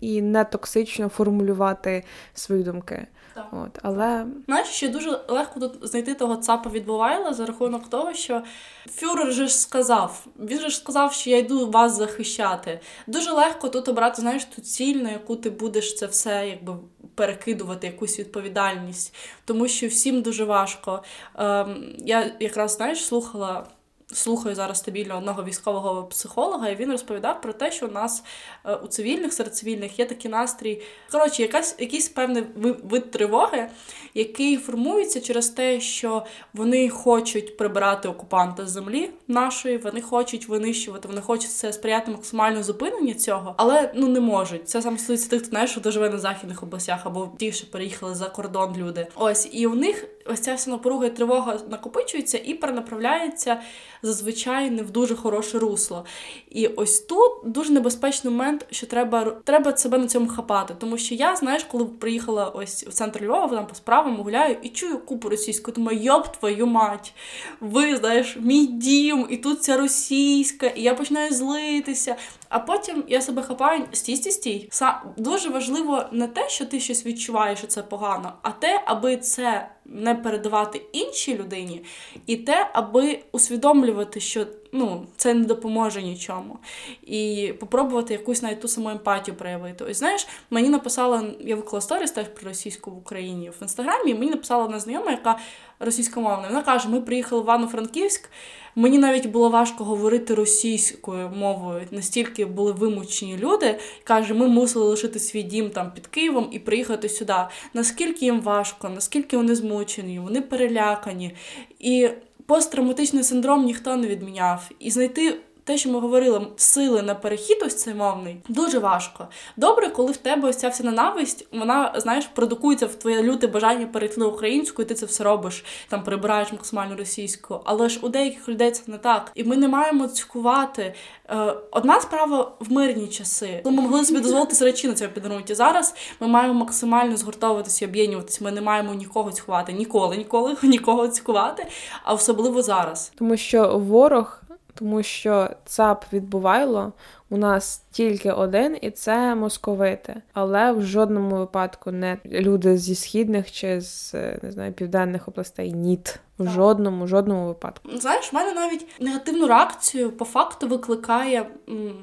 [0.00, 2.04] і не токсично формулювати
[2.34, 3.06] свої думки.
[3.52, 8.14] От, але Знаєш, ще дуже легко тут знайти того цапа від Бувайла за рахунок того,
[8.14, 8.42] що
[8.90, 12.80] Фюрер же ж сказав, він же ж сказав, що я йду вас захищати.
[13.06, 16.76] Дуже легко тут обрати, знаєш, ту ціль, на яку ти будеш це все якби
[17.14, 19.14] перекидувати, якусь відповідальність,
[19.44, 21.02] тому що всім дуже важко.
[21.34, 23.66] Ем, Я якраз знаєш, слухала
[24.12, 28.22] слухаю зараз стабільно одного військового психолога, і він розповідав про те, що у нас
[28.64, 30.82] е, у цивільних серед цивільних є такий настрій.
[31.12, 32.44] Коротше, якась якийсь певний
[32.84, 33.68] вид тривоги,
[34.14, 41.08] який формується через те, що вони хочуть прибирати окупанта з землі нашої, вони хочуть винищувати,
[41.08, 44.68] вони хочуть це сприяти максимально зупиненню цього, але ну не можуть.
[44.68, 48.14] Це саме стосується тих, хто знаєш, що живе на західних областях або ті, що переїхали
[48.14, 49.06] за кордон люди.
[49.14, 53.60] Ось і у них ось ця вся напруга і тривога накопичується і перенаправляється
[54.02, 56.04] зазвичай не в дуже хороше русло.
[56.50, 60.74] І ось тут дуже небезпечний момент, що треба треба себе на цьому хапати.
[60.78, 64.68] Тому що я, знаєш, коли приїхала ось в центр Львова, там по справам гуляю і
[64.68, 67.14] чую купу російську, думаю, йоп твою мать,
[67.60, 72.16] ви знаєш, мій дім, і тут ця російська, і я починаю злитися.
[72.48, 74.70] А потім я себе хапаю стій, стій, стій.
[75.16, 79.68] Дуже важливо не те, що ти щось відчуваєш, що це погано, а те, аби це
[79.84, 81.84] не передавати іншій людині,
[82.26, 86.58] і те, аби усвідомлювати, що ну, це не допоможе нічому.
[87.02, 89.84] І попробувати якусь навіть ту саму емпатію проявити.
[89.84, 94.30] Ось знаєш, мені написала, я виклала сторіс теж про російську в Україні в інстаграмі, мені
[94.30, 95.38] написала одна знайома, яка
[95.80, 96.48] російськомовна.
[96.48, 98.30] Вона каже: ми приїхали в Івано-Франківськ.
[98.78, 103.78] Мені навіть було важко говорити російською мовою, настільки були вимучені люди.
[104.04, 107.34] Каже, ми мусили лишити свій дім там під Києвом і приїхати сюди.
[107.74, 111.34] Наскільки їм важко, наскільки вони змучені, вони перелякані.
[111.78, 112.08] І
[112.46, 114.70] посттравматичний синдром ніхто не відміняв.
[114.78, 119.28] І знайти те, що ми говорили, сили на перехід, ось цей мовний, дуже важко.
[119.56, 123.86] Добре, коли в тебе ось ця вся ненависть, вона, знаєш, продукується в твоє люте бажання
[123.86, 127.60] перейти на українську, і ти це все робиш, там прибираєш максимально російську.
[127.64, 129.32] Але ж у деяких людей це не так.
[129.34, 130.94] І ми не маємо цькувати.
[131.30, 135.54] Е, одна справа в мирні часи, ми могли собі дозволити срачі на цьому підґрунті.
[135.54, 138.44] Зараз ми маємо максимально згуртовуватися і об'єднуватися.
[138.44, 141.66] Ми не маємо нікого цькувати, ніколи, ніколи нікого цькувати,
[142.04, 143.12] а особливо зараз.
[143.18, 144.42] Тому що ворог
[144.78, 146.92] тому що ЦАП відбувайло
[147.30, 150.22] у нас тільки один, і це московити.
[150.32, 155.72] Але в жодному випадку не люди зі східних чи з не знаю південних областей.
[155.72, 156.20] Ніт.
[156.38, 157.88] В жодному, жодному випадку.
[157.94, 161.46] Знаєш, в мене навіть негативну реакцію по факту викликає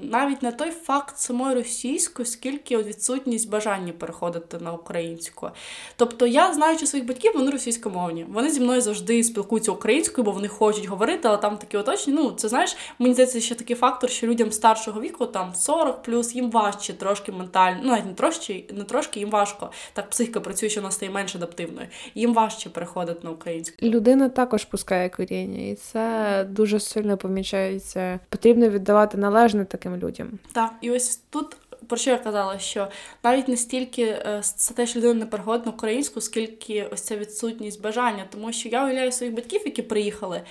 [0.02, 5.50] навіть не той факт самої російської, скільки відсутність бажання переходити на українську.
[5.96, 8.26] Тобто я, знаючи своїх батьків, вони російськомовні.
[8.30, 12.22] Вони зі мною завжди спілкуються українською, бо вони хочуть говорити, але там такі оточення.
[12.22, 16.36] Ну, це знаєш, мені здається, ще такий фактор, що людям старшого віку, там 40 плюс,
[16.36, 19.72] їм важче трошки ментально, ну навіть не трошки, не трошки, їм важко.
[19.94, 21.88] Так психіка працює, що вона стає менш адаптивною.
[22.16, 23.86] Їм важче переходити на українську.
[23.86, 28.20] Людина також пускає коріння, і це дуже сильно помічається.
[28.30, 30.40] Потрібно віддавати належне таким людям.
[30.54, 31.58] Так, і ось тут.
[31.88, 32.88] Про що я казала, що
[33.24, 37.18] навіть не стільки е, це те, що людина не переходить на українську, скільки ось ця
[37.18, 40.42] відсутність бажання, тому що я уявляю своїх батьків, які приїхали.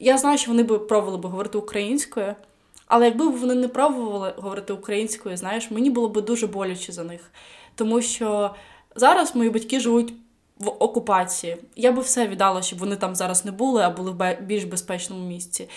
[0.00, 2.34] Я знаю, що вони б пробували б говорити українською,
[2.90, 7.30] але якби вони не пробували говорити українською, знаєш, мені було б дуже боляче за них.
[7.74, 8.54] Тому що
[8.96, 10.12] зараз мої батьки живуть
[10.58, 11.56] в окупації.
[11.76, 15.28] Я би все віддала, щоб вони там зараз не були, а були в більш безпечному
[15.28, 15.68] місці.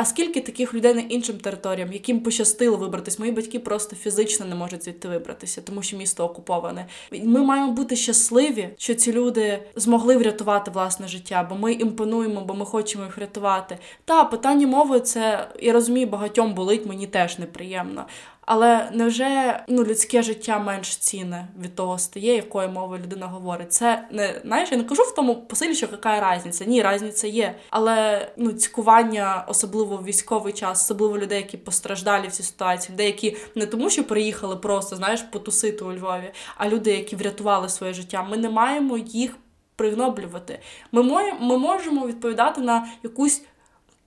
[0.00, 4.54] А скільки таких людей на іншим територіям, яким пощастило вибратись, мої батьки просто фізично не
[4.54, 6.86] можуть звідти вибратися, тому що місто окуповане.
[7.12, 12.54] Ми маємо бути щасливі, що ці люди змогли врятувати власне життя, бо ми імпонуємо, бо
[12.54, 13.78] ми хочемо їх врятувати.
[14.04, 18.04] Та питання мови це я розумію, багатьом болить, мені теж неприємно.
[18.52, 23.72] Але невже ну людське життя менш цінне від того стає, якою мовою людина говорить?
[23.72, 26.64] Це не знаєш, я не кажу в тому посилі, що яка різниця.
[26.64, 27.54] Ні, різниця є.
[27.70, 33.06] Але ну цькування, особливо в військовий час, особливо людей, які постраждалі в цій ситуації, людей,
[33.06, 37.92] які не тому, що приїхали просто знаєш потусити у Львові, а люди, які врятували своє
[37.92, 38.22] життя.
[38.22, 39.36] Ми не маємо їх
[39.80, 40.58] пригноблювати.
[40.92, 41.02] Ми,
[41.40, 43.42] ми можемо відповідати на якусь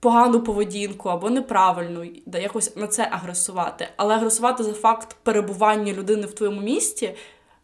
[0.04, 2.06] погану поведінку або неправильну,
[2.42, 3.88] якось на це агресувати.
[3.96, 7.14] Але агресувати за факт перебування людини в твоєму місті,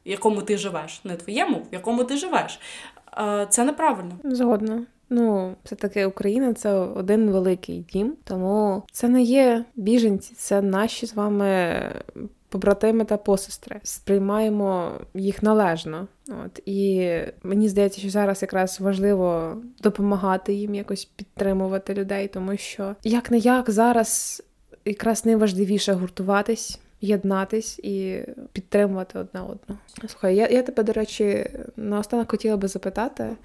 [0.07, 2.61] в якому ти живеш, не твоєму, в якому ти живеш.
[3.19, 4.13] Е, це неправильно.
[4.25, 4.83] Згодна.
[5.11, 11.07] Ну, все таки Україна це один великий дім, тому це не є біженці, це наші
[11.07, 11.81] з вами
[12.51, 13.81] побратими та посестри.
[13.83, 16.07] Сприймаємо їх належно.
[16.29, 17.11] От І
[17.43, 23.39] мені здається, що зараз якраз важливо допомагати їм якось підтримувати людей, тому що як не
[23.39, 24.43] як зараз
[24.85, 26.81] якраз найважливіше гуртуватись.
[27.03, 29.81] Єднатись і підтримувати одне одного.
[30.07, 33.37] Слухай, я я тебе, до речі, наостанок хотіла би запитати,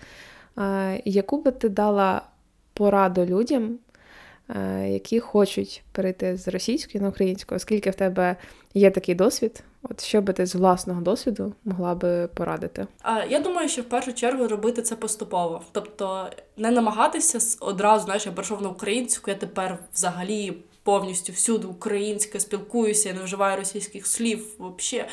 [1.05, 2.21] яку би ти дала
[2.73, 3.84] пораду людям, Е,
[4.87, 8.35] які хочуть перейти з російської на українську, оскільки в тебе
[8.73, 9.63] є такий досвід.
[9.83, 12.87] От що би ти з власного досвіду могла би порадити?
[13.01, 18.25] А я думаю, що в першу чергу робити це поступово, тобто не намагатися одразу, знаєш,
[18.25, 24.07] я прийшов на українську, я тепер взагалі повністю всюди українська спілкуюся, я не вживаю російських
[24.07, 24.47] слів.
[24.59, 25.09] Взагалі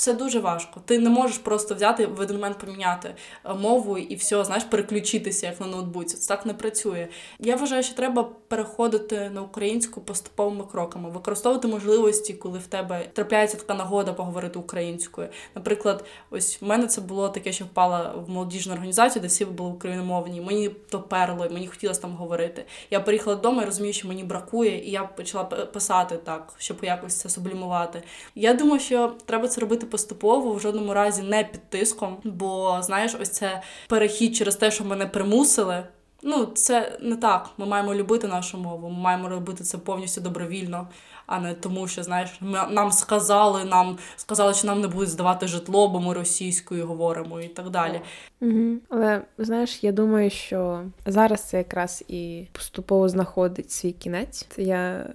[0.00, 0.80] це дуже важко.
[0.84, 5.46] Ти не можеш просто взяти в один момент поміняти е, мову і все, знаєш, переключитися
[5.46, 6.16] як на ноутбуці.
[6.16, 7.08] Це так не працює.
[7.38, 13.56] Я вважаю, що треба переходити на українську поступовими кроками, використовувати можливості, коли в тебе трапляється
[13.56, 15.28] така нагода поговорити українською.
[15.54, 19.70] Наприклад, ось в мене це було таке, що впала в молодіжну організацію, де всі були
[19.70, 20.40] україномовні.
[20.40, 22.64] Мені то перло, мені хотілося там говорити.
[22.90, 27.16] Я приїхала додому і розумію, що мені бракує, і я почала писати так, щоб якось
[27.16, 28.02] це сублімувати.
[28.34, 32.16] Я думаю, що треба це робити поступово, в жодному разі не під тиском.
[32.24, 35.84] Бо знаєш, ось це перехід через те, що мене примусили.
[36.22, 37.50] Ну, це не так.
[37.58, 38.88] Ми маємо любити нашу мову.
[38.88, 40.88] Ми маємо робити це повністю добровільно,
[41.26, 42.30] а не тому, що знаєш,
[42.70, 47.48] нам сказали, нам сказали, що нам не будуть здавати житло, бо ми російською говоримо і
[47.48, 48.00] так далі.
[48.40, 48.76] Угу.
[48.88, 54.46] Але знаєш, я думаю, що зараз це якраз і поступово знаходить свій кінець.
[54.56, 55.06] Я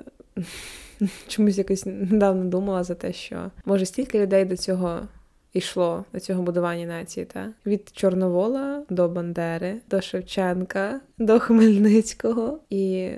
[1.28, 5.02] чомусь якось недавно думала за те, що може стільки людей до цього
[5.54, 12.60] йшло, до цього будування нації, та від Чорновола до Бандери, до Шевченка, до Хмельницького.
[12.70, 13.12] І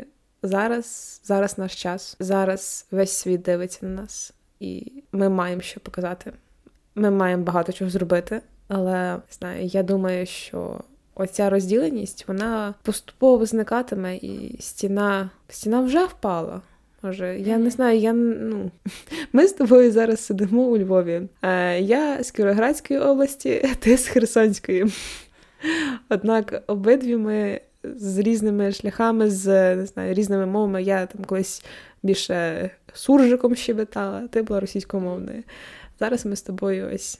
[0.43, 6.33] зараз, зараз наш час, зараз весь світ дивиться на нас, і ми маємо що показати.
[6.95, 10.81] Ми маємо багато чого зробити, але знаю, я думаю, що.
[11.19, 16.61] Оця розділеність вона поступово зникатиме, і стіна стіна вже впала.
[17.07, 18.71] Може, я не знаю, я ну
[19.33, 21.21] ми з тобою зараз сидимо у Львові.
[21.41, 24.85] Е, Я з Кіровоградської області, ти з Херсонської.
[26.09, 30.83] Однак обидві ми з різними шляхами, з не знаю, різними мовами.
[30.83, 31.65] Я там колись
[32.03, 35.43] більше суржиком щебетала, ти була російськомовною.
[35.99, 37.19] Зараз ми з тобою ось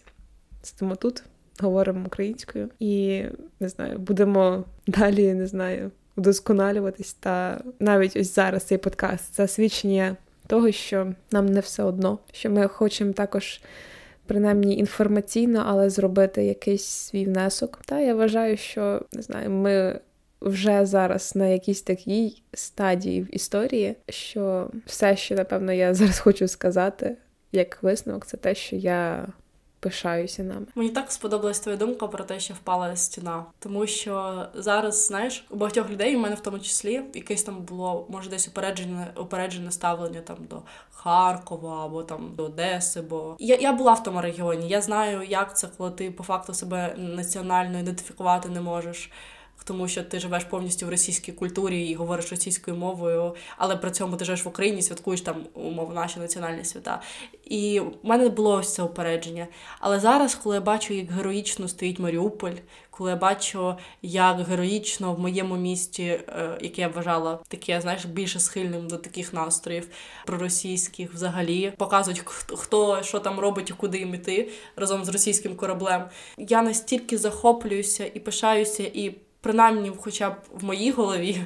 [0.64, 1.24] сидимо тут,
[1.60, 3.24] говоримо українською і
[3.60, 7.14] не знаю, будемо далі, не знаю вдосконалюватись.
[7.14, 10.16] Та навіть ось зараз цей подкаст це свідчення
[10.48, 13.62] того, що нам не все одно, що ми хочемо також.
[14.26, 17.80] Принаймні інформаційно, але зробити якийсь свій внесок.
[17.86, 20.00] Та я вважаю, що не знаю, ми
[20.42, 26.48] вже зараз на якійсь такій стадії в історії, що все, що напевно я зараз хочу
[26.48, 27.18] сказати,
[27.52, 29.28] як висновок, це те, що я
[29.80, 30.66] пишаюся нами.
[30.76, 35.56] Мені так сподобалась твоя думка про те, що впала стіна, тому що зараз, знаєш, у
[35.56, 40.22] багатьох людей, у мене в тому числі, якесь там було може десь упереджене упереджене ставлення
[40.22, 40.62] там до
[40.92, 43.02] Харкова або там до Одеси.
[43.02, 44.68] Бо я я була в тому регіоні.
[44.70, 49.12] Я знаю, як це, коли ти по факту себе національно ідентифікувати не можеш
[49.68, 54.18] тому що ти живеш повністю в російській культурі і говориш російською мовою, але при цьому
[54.18, 57.02] ти живеш в Україні, святкуєш там умов наші національні свята.
[57.46, 59.48] І в мене було ось це упередження.
[59.80, 62.54] Але зараз, коли я бачу, як героїчно стоїть Маріуполь,
[62.92, 68.40] коли я бачу, як героїчно в моєму місті, е, яке я вважала таке, знаєш, більше
[68.40, 69.88] схильним до таких настроїв
[70.26, 72.22] проросійських, взагалі показують,
[72.56, 76.04] хто що там робить і куди їм іти разом з російським кораблем.
[76.38, 81.38] Я настільки захоплююся і пишаюся і принаймні, хоча б в моїй голові.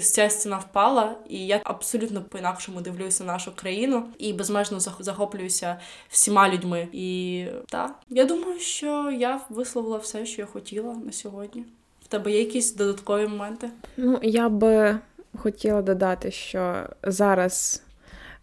[0.00, 6.48] Ця стіна впала, і я абсолютно по-інакшому дивлюся на нашу країну і безмежно захоплююся всіма
[6.48, 6.88] людьми.
[6.92, 11.64] І так, я думаю, що я висловила все, що я хотіла на сьогодні.
[12.04, 13.70] В тебе є якісь додаткові моменти?
[13.96, 14.98] Ну, я би
[15.36, 17.82] хотіла додати, що зараз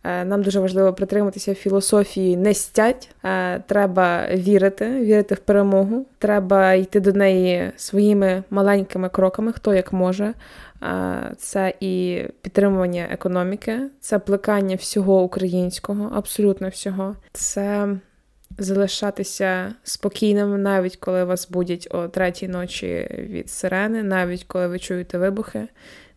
[0.04, 3.10] нам дуже важливо притриматися філософії не стять.
[3.24, 6.06] Е, треба вірити, вірити в перемогу.
[6.18, 10.34] Треба йти до неї своїми маленькими кроками, хто як може.
[11.38, 17.16] Це і підтримування економіки, це плекання всього українського, абсолютно всього.
[17.34, 17.88] Це
[18.58, 25.18] залишатися спокійним, навіть коли вас будять о третій ночі від сирени, навіть коли ви чуєте
[25.18, 25.68] вибухи.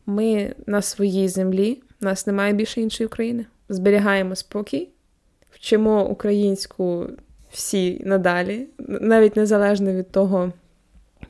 [0.07, 3.47] Ми на своїй землі, нас немає більше іншої України.
[3.69, 4.89] Зберігаємо спокій,
[5.51, 7.07] вчимо українську
[7.51, 10.53] всі надалі, навіть незалежно від того.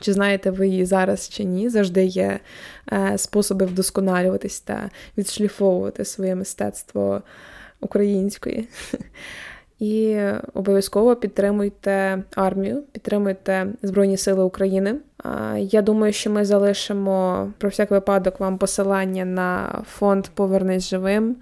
[0.01, 2.41] Чи знаєте ви її зараз чи ні, завжди є
[2.93, 7.23] е, способи вдосконалюватись та відшліфовувати своє мистецтво
[7.81, 8.69] української.
[9.79, 10.19] І
[10.55, 14.95] обов'язково підтримуйте армію, підтримуйте Збройні Сили України.
[15.59, 21.37] Я думаю, що ми залишимо про всяк випадок вам посилання на фонд Повернись живим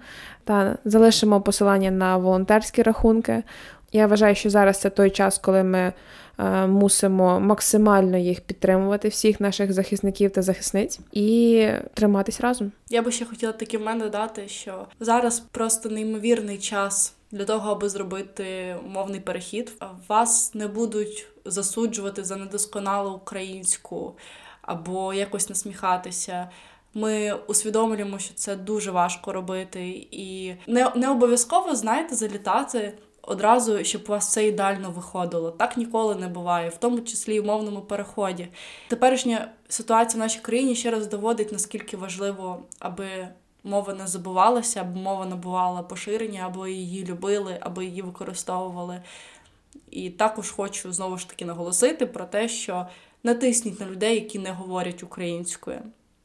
[0.45, 3.43] та залишимо посилання на волонтерські рахунки.
[3.91, 5.93] Я вважаю, що зараз це той час, коли ми
[6.39, 12.71] е, мусимо максимально їх підтримувати, всіх наших захисників та захисниць, і триматись разом.
[12.89, 17.71] Я би ще хотіла таки в мене додати, що зараз просто неймовірний час для того,
[17.71, 19.71] аби зробити мовний перехід.
[20.07, 24.15] Вас не будуть засуджувати за недосконалу українську
[24.61, 26.49] або якось насміхатися.
[26.97, 34.03] Ми усвідомлюємо, що це дуже важко робити, і не не обов'язково знаєте залітати одразу, щоб
[34.07, 35.51] у вас все ідеально виходило.
[35.51, 38.47] Так ніколи не буває, в тому числі і в мовному переході.
[38.87, 43.27] Теперішня ситуація в нашій країні ще раз доводить наскільки важливо, аби
[43.63, 49.01] мова не забувалася, аби мова набувала поширення, або її любили, або її використовували.
[49.91, 52.87] І також хочу знову ж таки наголосити про те, що
[53.23, 55.81] натисніть на людей, які не говорять українською.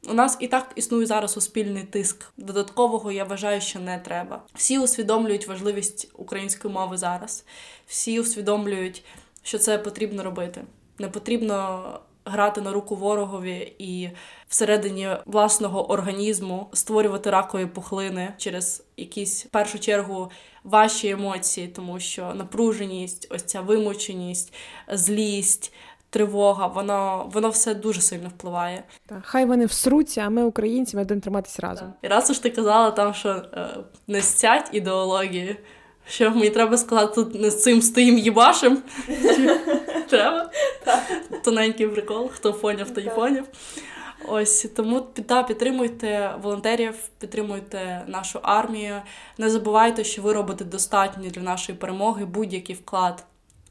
[0.09, 2.33] У нас і так існує зараз суспільний тиск.
[2.37, 4.43] Додаткового я вважаю, що не треба.
[4.55, 7.45] Всі усвідомлюють важливість української мови зараз.
[7.87, 9.05] Всі усвідомлюють,
[9.43, 10.65] що це потрібно робити.
[10.99, 11.85] Не потрібно
[12.25, 14.11] грати на руку ворогові і
[14.49, 20.31] всередині власного організму створювати ракові пухлини через якісь в першу чергу
[20.65, 24.55] ваші емоції, тому що напруженість, ось ця вимученість,
[24.89, 25.73] злість.
[26.11, 28.83] Тривога, воно воно все дуже сильно впливає.
[29.07, 31.87] Так, Хай вони всруться, а ми, українці, ми будемо триматися разом.
[31.87, 31.97] Так.
[32.03, 33.69] І раз уж ти казала там, що е,
[34.07, 35.57] не стять ідеології,
[36.07, 38.83] що мені треба сказати, тут не з цим стоїм їбашем.
[40.09, 40.51] Треба?
[41.45, 43.45] Тоненький прикол, хто поняв, той поняв.
[44.29, 49.03] Ось тому та, підтримуйте волонтерів, підтримуйте нашу армію.
[49.39, 52.25] Не забувайте, що ви робите достатньо для нашої перемоги.
[52.25, 53.25] Будь-який вклад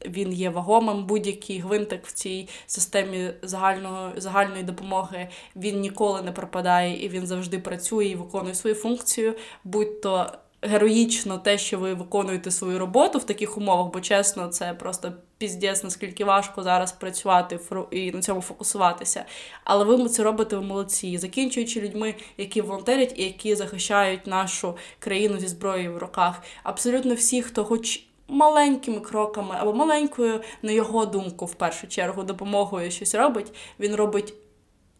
[0.06, 1.04] він є вагомим.
[1.04, 7.58] Будь-який гвинтик в цій системі загального, загальної допомоги він ніколи не пропадає і він завжди
[7.58, 9.34] працює і виконує свою функцію.
[9.64, 10.32] Будь то
[10.62, 15.84] героїчно те, що ви виконуєте свою роботу в таких умовах, бо чесно, це просто піздець,
[15.84, 19.24] наскільки важко зараз працювати і на цьому фокусуватися.
[19.64, 25.38] Але ви це робите в молодці, закінчуючи людьми, які волонтерять і які захищають нашу країну
[25.38, 26.42] зі зброєю в руках.
[26.62, 28.09] Абсолютно всі, хто хоч.
[28.30, 34.34] Маленькими кроками або маленькою, на його думку, в першу чергу, допомогою щось робить, він робить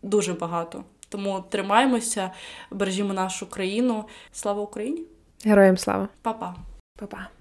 [0.03, 0.85] дуже багато.
[1.09, 2.31] Тому тримаємося,
[2.71, 4.05] бережімо нашу країну.
[4.33, 5.03] Слава Україні!
[5.45, 6.09] Героям слава!
[6.23, 6.55] Па-па!
[6.99, 7.40] Па-па!